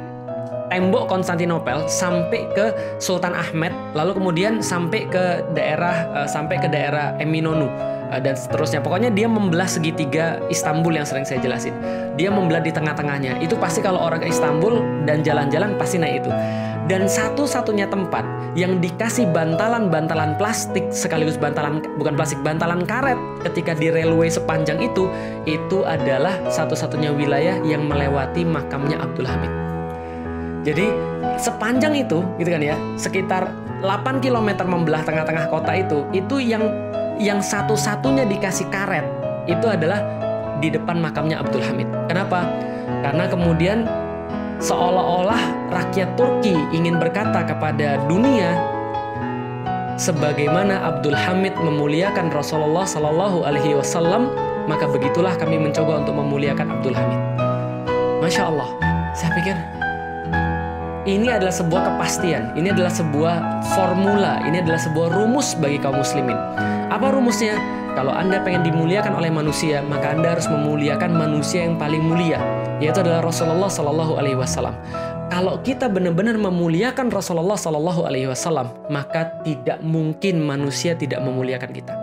tembok 0.74 1.06
Konstantinopel 1.06 1.86
sampai 1.86 2.50
ke 2.58 2.74
Sultan 2.98 3.38
Ahmed, 3.38 3.76
lalu 3.94 4.18
kemudian 4.18 4.64
sampai 4.66 5.06
ke 5.06 5.46
daerah 5.54 6.10
uh, 6.18 6.26
sampai 6.26 6.58
ke 6.58 6.66
daerah 6.66 7.14
Eminonu 7.22 7.70
Eh, 8.14 8.22
dan 8.22 8.38
seterusnya. 8.38 8.78
Pokoknya 8.86 9.10
dia 9.10 9.26
membelah 9.26 9.66
segitiga 9.66 10.38
Istanbul 10.54 11.02
yang 11.02 11.08
sering 11.10 11.26
saya 11.26 11.42
jelasin. 11.42 11.74
Dia 12.14 12.30
membelah 12.30 12.62
di 12.62 12.70
tengah-tengahnya. 12.70 13.42
Itu 13.42 13.58
pasti 13.58 13.82
kalau 13.82 13.98
orang 13.98 14.22
ke 14.22 14.30
Istanbul 14.30 14.78
dan 15.10 15.26
jalan-jalan 15.26 15.74
pasti 15.82 15.98
naik 15.98 16.22
itu. 16.22 16.32
dan 16.84 17.08
satu-satunya 17.08 17.88
tempat 17.88 18.28
yang 18.60 18.84
dikasih 18.84 19.32
bantalan-bantalan 19.32 20.36
plastik 20.36 20.84
sekaligus 20.92 21.40
bantalan 21.40 21.80
bukan 21.96 22.12
plastik 22.20 22.44
bantalan 22.44 22.84
karet 22.84 23.16
ketika 23.48 23.72
di 23.72 23.88
railway 23.88 24.28
sepanjang 24.28 24.84
itu 24.84 25.08
itu 25.48 25.88
adalah 25.88 26.36
satu-satunya 26.52 27.16
wilayah 27.16 27.56
yang 27.64 27.88
melewati 27.88 28.44
makamnya 28.44 29.00
Abdul 29.00 29.24
Hamid. 29.24 29.52
Jadi 30.68 30.92
sepanjang 31.40 31.96
itu 31.96 32.20
gitu 32.36 32.52
kan 32.52 32.60
ya 32.60 32.76
sekitar 33.00 33.48
8 33.80 34.20
km 34.20 34.68
membelah 34.68 35.08
tengah-tengah 35.08 35.48
kota 35.48 35.72
itu 35.80 36.04
itu 36.12 36.36
yang 36.44 36.68
yang 37.22 37.40
satu-satunya 37.42 38.26
dikasih 38.30 38.70
karet 38.74 39.06
itu 39.46 39.66
adalah 39.68 40.00
di 40.64 40.72
depan 40.72 41.04
makamnya 41.04 41.44
Abdul 41.44 41.64
Hamid. 41.66 41.90
Kenapa? 42.08 42.48
Karena 43.04 43.26
kemudian 43.28 43.78
seolah-olah 44.64 45.72
rakyat 45.76 46.16
Turki 46.16 46.56
ingin 46.72 46.96
berkata 46.96 47.44
kepada 47.44 48.00
dunia 48.08 48.56
sebagaimana 50.00 50.80
Abdul 50.88 51.18
Hamid 51.18 51.54
memuliakan 51.60 52.32
Rasulullah 52.32 52.88
Shallallahu 52.88 53.44
Alaihi 53.44 53.76
Wasallam 53.76 54.32
maka 54.66 54.88
begitulah 54.88 55.36
kami 55.36 55.60
mencoba 55.60 56.00
untuk 56.00 56.16
memuliakan 56.16 56.80
Abdul 56.80 56.96
Hamid. 56.96 57.20
Masya 58.24 58.48
Allah, 58.48 58.70
saya 59.12 59.36
pikir 59.36 59.56
ini 61.04 61.28
adalah 61.28 61.52
sebuah 61.52 61.82
kepastian, 61.84 62.56
ini 62.56 62.72
adalah 62.72 62.88
sebuah 62.88 63.36
formula, 63.76 64.40
ini 64.48 64.64
adalah 64.64 64.80
sebuah 64.80 65.12
rumus 65.12 65.52
bagi 65.60 65.76
kaum 65.84 66.00
muslimin. 66.00 66.40
Apa 66.94 67.10
rumusnya? 67.10 67.58
Kalau 67.98 68.14
Anda 68.14 68.38
pengen 68.46 68.70
dimuliakan 68.70 69.18
oleh 69.18 69.34
manusia, 69.34 69.82
maka 69.82 70.14
Anda 70.14 70.38
harus 70.38 70.46
memuliakan 70.46 71.18
manusia 71.18 71.66
yang 71.66 71.82
paling 71.82 72.06
mulia, 72.06 72.38
yaitu 72.78 73.02
adalah 73.02 73.26
Rasulullah 73.26 73.66
Shallallahu 73.66 74.14
Alaihi 74.22 74.38
Wasallam. 74.38 74.78
Kalau 75.34 75.58
kita 75.66 75.90
benar-benar 75.90 76.38
memuliakan 76.38 77.10
Rasulullah 77.10 77.58
Shallallahu 77.58 78.06
Alaihi 78.06 78.30
Wasallam, 78.30 78.70
maka 78.94 79.42
tidak 79.42 79.82
mungkin 79.82 80.38
manusia 80.46 80.94
tidak 80.94 81.26
memuliakan 81.26 81.74
kita. 81.74 81.98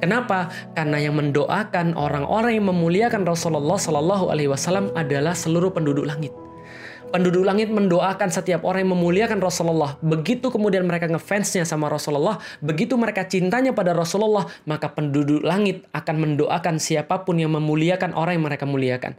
Kenapa? 0.00 0.48
Karena 0.72 0.96
yang 0.96 1.20
mendoakan 1.20 1.92
orang-orang 1.92 2.56
yang 2.56 2.72
memuliakan 2.72 3.28
Rasulullah 3.28 3.76
Shallallahu 3.76 4.32
Alaihi 4.32 4.48
Wasallam 4.48 4.96
adalah 4.96 5.36
seluruh 5.36 5.76
penduduk 5.76 6.08
langit. 6.08 6.32
Penduduk 7.12 7.44
langit 7.44 7.68
mendoakan 7.68 8.32
setiap 8.32 8.64
orang 8.64 8.88
yang 8.88 8.96
memuliakan 8.96 9.36
Rasulullah. 9.44 10.00
Begitu 10.00 10.48
kemudian 10.48 10.88
mereka 10.88 11.12
ngefansnya 11.12 11.68
sama 11.68 11.92
Rasulullah, 11.92 12.40
begitu 12.64 12.96
mereka 12.96 13.28
cintanya 13.28 13.76
pada 13.76 13.92
Rasulullah, 13.92 14.48
maka 14.64 14.88
penduduk 14.88 15.44
langit 15.44 15.84
akan 15.92 16.16
mendoakan 16.16 16.80
siapa 16.80 17.20
pun 17.28 17.36
yang 17.36 17.52
memuliakan 17.52 18.16
orang 18.16 18.40
yang 18.40 18.48
mereka 18.48 18.64
muliakan. 18.64 19.12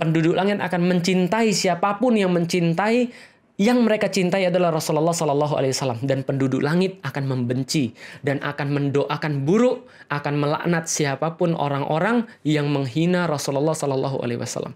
Penduduk 0.00 0.32
langit 0.32 0.64
akan 0.64 0.80
mencintai 0.80 1.52
siapa 1.52 2.00
pun 2.00 2.16
yang 2.16 2.32
mencintai 2.32 3.12
yang 3.60 3.84
mereka 3.84 4.08
cintai 4.08 4.48
adalah 4.48 4.72
Rasulullah 4.72 5.12
Sallallahu 5.12 5.60
Alaihi 5.60 5.76
Wasallam 5.76 6.00
dan 6.08 6.24
penduduk 6.24 6.64
langit 6.64 6.96
akan 7.04 7.28
membenci 7.28 7.92
dan 8.24 8.40
akan 8.40 8.72
mendoakan 8.72 9.44
buruk, 9.44 9.84
akan 10.08 10.40
melaknat 10.40 10.88
siapa 10.88 11.36
pun 11.36 11.52
orang-orang 11.52 12.24
yang 12.48 12.72
menghina 12.72 13.28
Rasulullah 13.28 13.76
Sallallahu 13.76 14.24
Alaihi 14.24 14.40
Wasallam. 14.40 14.72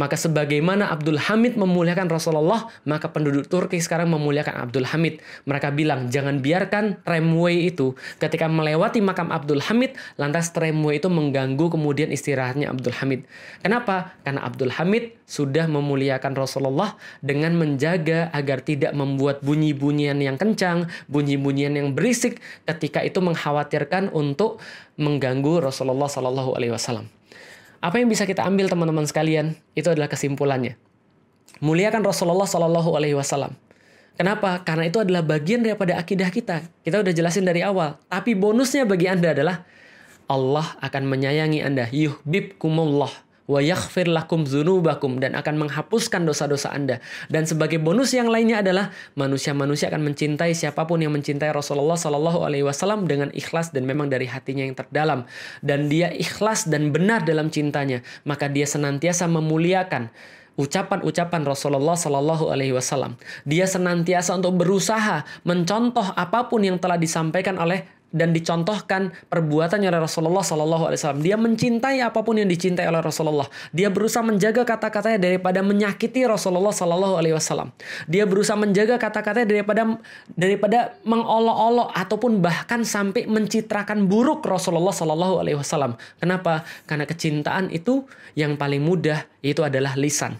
Maka 0.00 0.16
sebagaimana 0.16 0.88
Abdul 0.88 1.20
Hamid 1.20 1.60
memuliakan 1.60 2.08
Rasulullah, 2.08 2.72
maka 2.88 3.12
penduduk 3.12 3.44
Turki 3.52 3.84
sekarang 3.84 4.08
memuliakan 4.08 4.56
Abdul 4.56 4.88
Hamid. 4.88 5.20
Mereka 5.44 5.76
bilang, 5.76 6.08
jangan 6.08 6.40
biarkan 6.40 7.04
tramway 7.04 7.68
itu 7.68 7.92
ketika 8.16 8.48
melewati 8.48 9.04
makam 9.04 9.28
Abdul 9.28 9.60
Hamid, 9.60 10.00
lantas 10.16 10.56
tramway 10.56 10.96
itu 10.96 11.12
mengganggu 11.12 11.68
kemudian 11.68 12.08
istirahatnya 12.08 12.72
Abdul 12.72 12.96
Hamid. 12.96 13.28
Kenapa? 13.60 14.16
Karena 14.24 14.48
Abdul 14.48 14.72
Hamid 14.72 15.20
sudah 15.28 15.68
memuliakan 15.68 16.32
Rasulullah 16.32 16.96
dengan 17.20 17.60
menjaga 17.60 18.32
agar 18.32 18.64
tidak 18.64 18.96
membuat 18.96 19.44
bunyi-bunyian 19.44 20.16
yang 20.16 20.40
kencang, 20.40 20.88
bunyi-bunyian 21.12 21.76
yang 21.76 21.92
berisik 21.92 22.40
ketika 22.64 23.04
itu 23.04 23.20
mengkhawatirkan 23.20 24.08
untuk 24.16 24.64
mengganggu 24.96 25.68
Rasulullah 25.68 26.08
Sallallahu 26.08 26.56
Alaihi 26.56 26.72
Wasallam. 26.72 27.19
Apa 27.80 27.96
yang 27.96 28.12
bisa 28.12 28.28
kita 28.28 28.44
ambil 28.44 28.68
teman-teman 28.68 29.08
sekalian? 29.08 29.56
Itu 29.72 29.88
adalah 29.88 30.12
kesimpulannya. 30.12 30.76
Muliakan 31.64 32.04
Rasulullah 32.04 32.44
Shallallahu 32.44 32.92
Alaihi 32.92 33.16
Wasallam. 33.16 33.56
Kenapa? 34.20 34.60
Karena 34.68 34.84
itu 34.84 35.00
adalah 35.00 35.24
bagian 35.24 35.64
daripada 35.64 35.96
akidah 35.96 36.28
kita. 36.28 36.60
Kita 36.84 37.00
udah 37.00 37.12
jelasin 37.16 37.48
dari 37.48 37.64
awal. 37.64 37.96
Tapi 38.12 38.36
bonusnya 38.36 38.84
bagi 38.84 39.08
Anda 39.08 39.32
adalah 39.32 39.64
Allah 40.28 40.76
akan 40.84 41.08
menyayangi 41.08 41.64
Anda. 41.64 41.88
Yuhbibkumullah 41.88 43.29
wa 43.50 43.58
lakum 43.58 44.46
dan 45.18 45.34
akan 45.34 45.54
menghapuskan 45.66 46.22
dosa-dosa 46.22 46.70
Anda. 46.70 47.02
Dan 47.26 47.50
sebagai 47.50 47.82
bonus 47.82 48.14
yang 48.14 48.30
lainnya 48.30 48.62
adalah 48.62 48.94
manusia-manusia 49.18 49.90
akan 49.90 50.06
mencintai 50.06 50.54
siapa 50.54 50.86
pun 50.86 51.02
yang 51.02 51.10
mencintai 51.10 51.50
Rasulullah 51.50 51.98
Shallallahu 51.98 52.46
alaihi 52.46 52.62
wasallam 52.62 53.10
dengan 53.10 53.34
ikhlas 53.34 53.74
dan 53.74 53.90
memang 53.90 54.06
dari 54.06 54.30
hatinya 54.30 54.62
yang 54.62 54.78
terdalam 54.78 55.26
dan 55.66 55.90
dia 55.90 56.14
ikhlas 56.14 56.70
dan 56.70 56.94
benar 56.94 57.26
dalam 57.26 57.50
cintanya, 57.50 58.06
maka 58.22 58.46
dia 58.46 58.70
senantiasa 58.70 59.26
memuliakan 59.26 60.14
ucapan-ucapan 60.60 61.42
Rasulullah 61.48 61.96
Shallallahu 61.96 62.52
Alaihi 62.52 62.76
Wasallam. 62.76 63.16
Dia 63.48 63.64
senantiasa 63.64 64.36
untuk 64.36 64.60
berusaha 64.60 65.24
mencontoh 65.48 66.04
apa 66.12 66.52
pun 66.52 66.60
yang 66.60 66.76
telah 66.76 67.00
disampaikan 67.00 67.56
oleh 67.56 67.88
dan 68.10 68.34
dicontohkan 68.34 69.14
perbuatannya 69.30 69.86
oleh 69.86 70.02
Rasulullah 70.02 70.42
Sallallahu 70.42 70.90
Alaihi 70.90 70.98
Wasallam. 70.98 71.22
Dia 71.22 71.36
mencintai 71.38 72.02
apa 72.02 72.20
pun 72.26 72.38
yang 72.38 72.50
dicintai 72.50 72.86
oleh 72.90 72.98
Rasulullah. 72.98 73.46
Dia 73.70 73.86
berusaha 73.90 74.22
menjaga 74.22 74.66
kata-katanya 74.66 75.18
daripada 75.22 75.62
menyakiti 75.62 76.26
Rasulullah 76.26 76.74
Sallallahu 76.74 77.14
Alaihi 77.18 77.34
Wasallam. 77.38 77.70
Dia 78.10 78.26
berusaha 78.26 78.58
menjaga 78.58 78.98
kata-katanya 78.98 79.46
daripada 79.46 79.82
daripada 80.34 80.98
mengolok-olok 81.06 81.94
ataupun 81.94 82.42
bahkan 82.42 82.82
sampai 82.82 83.30
mencitrakan 83.30 84.10
buruk 84.10 84.42
Rasulullah 84.42 84.94
Sallallahu 84.94 85.42
Alaihi 85.42 85.58
Wasallam. 85.58 85.94
Kenapa? 86.18 86.66
Karena 86.90 87.06
kecintaan 87.06 87.70
itu 87.70 88.04
yang 88.34 88.58
paling 88.58 88.82
mudah 88.82 89.22
itu 89.40 89.62
adalah 89.62 89.94
lisan. 89.94 90.36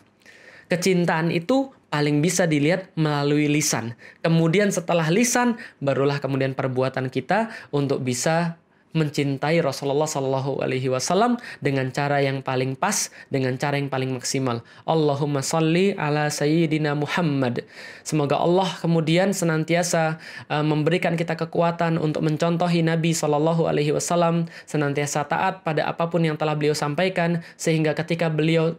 Kecintaan 0.70 1.35
itu 1.35 1.70
paling 1.90 2.22
bisa 2.22 2.46
dilihat 2.46 2.88
melalui 2.94 3.50
lisan. 3.50 3.98
Kemudian 4.22 4.70
setelah 4.70 5.11
lisan, 5.11 5.59
barulah 5.83 6.22
kemudian 6.22 6.55
perbuatan 6.55 7.11
kita 7.11 7.50
untuk 7.74 8.00
bisa 8.07 8.57
mencintai 8.90 9.62
Rasulullah 9.62 10.07
Shallallahu 10.11 10.66
Alaihi 10.66 10.90
Wasallam 10.90 11.38
dengan 11.62 11.94
cara 11.94 12.18
yang 12.22 12.42
paling 12.42 12.74
pas, 12.74 13.14
dengan 13.31 13.55
cara 13.55 13.79
yang 13.79 13.87
paling 13.87 14.11
maksimal. 14.11 14.66
Allahumma 14.83 15.46
salli 15.46 15.94
ala 15.94 16.26
Sayyidina 16.26 16.98
Muhammad. 16.98 17.62
Semoga 18.03 18.42
Allah 18.42 18.66
kemudian 18.83 19.31
senantiasa 19.31 20.18
uh, 20.50 20.66
memberikan 20.66 21.14
kita 21.14 21.38
kekuatan 21.38 22.03
untuk 22.03 22.26
mencontohi 22.26 22.83
Nabi 22.83 23.14
Shallallahu 23.14 23.70
Alaihi 23.70 23.94
Wasallam, 23.94 24.50
senantiasa 24.66 25.22
taat 25.31 25.62
pada 25.62 25.87
apa 25.87 26.11
pun 26.11 26.26
yang 26.26 26.35
telah 26.35 26.59
beliau 26.59 26.74
sampaikan, 26.74 27.46
sehingga 27.55 27.94
ketika 27.94 28.26
beliau 28.26 28.74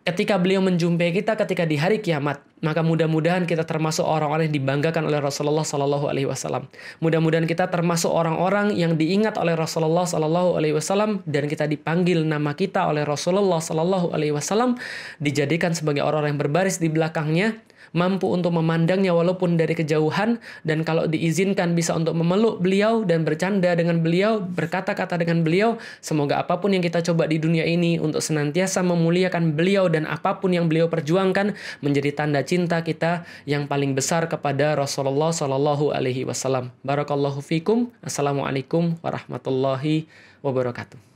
ketika 0.00 0.40
beliau 0.40 0.64
menjumpai 0.64 1.12
kita 1.12 1.36
ketika 1.36 1.68
di 1.68 1.76
hari 1.76 2.00
kiamat, 2.00 2.40
maka 2.64 2.80
mudah-mudahan 2.80 3.44
kita 3.44 3.68
termasuk 3.68 4.04
orang-orang 4.04 4.48
yang 4.48 4.56
dibanggakan 4.56 5.04
oleh 5.04 5.20
Rasulullah 5.20 5.64
Sallallahu 5.64 6.08
Alaihi 6.08 6.28
Wasallam. 6.28 6.68
Mudah-mudahan 7.04 7.44
kita 7.44 7.68
termasuk 7.68 8.08
orang-orang 8.08 8.72
yang 8.76 8.96
diingat 8.96 9.36
oleh 9.36 9.52
Rasulullah 9.52 10.08
Sallallahu 10.08 10.56
Alaihi 10.56 10.76
Wasallam 10.76 11.20
dan 11.28 11.44
kita 11.48 11.68
dipanggil 11.68 12.24
nama 12.24 12.56
kita 12.56 12.88
oleh 12.88 13.04
Rasulullah 13.04 13.60
Sallallahu 13.60 14.16
Alaihi 14.16 14.32
Wasallam 14.32 14.80
dijadikan 15.20 15.76
sebagai 15.76 16.00
orang-orang 16.00 16.36
yang 16.36 16.42
berbaris 16.48 16.80
di 16.80 16.88
belakangnya 16.88 17.60
mampu 17.92 18.30
untuk 18.30 18.54
memandangnya 18.54 19.10
walaupun 19.14 19.58
dari 19.58 19.74
kejauhan 19.74 20.38
dan 20.62 20.86
kalau 20.86 21.06
diizinkan 21.10 21.74
bisa 21.74 21.94
untuk 21.94 22.14
memeluk 22.14 22.62
beliau 22.62 23.02
dan 23.02 23.26
bercanda 23.26 23.74
dengan 23.74 24.00
beliau, 24.00 24.42
berkata-kata 24.42 25.20
dengan 25.20 25.42
beliau. 25.42 25.76
Semoga 25.98 26.38
apa 26.42 26.58
pun 26.62 26.74
yang 26.74 26.82
kita 26.82 27.02
coba 27.12 27.26
di 27.26 27.42
dunia 27.42 27.66
ini 27.66 27.98
untuk 27.98 28.22
senantiasa 28.22 28.82
memuliakan 28.86 29.54
beliau 29.54 29.90
dan 29.90 30.06
apa 30.06 30.38
pun 30.38 30.54
yang 30.54 30.70
beliau 30.70 30.86
perjuangkan 30.86 31.54
menjadi 31.82 32.10
tanda 32.14 32.40
cinta 32.46 32.80
kita 32.80 33.26
yang 33.44 33.66
paling 33.66 33.94
besar 33.94 34.30
kepada 34.30 34.78
Rasulullah 34.78 35.34
Shallallahu 35.34 35.92
alaihi 35.92 36.24
wasallam. 36.24 36.70
Barakallahu 36.86 37.42
fikum. 37.42 37.90
Assalamualaikum 38.00 38.96
warahmatullahi 39.02 40.06
wabarakatuh. 40.40 41.09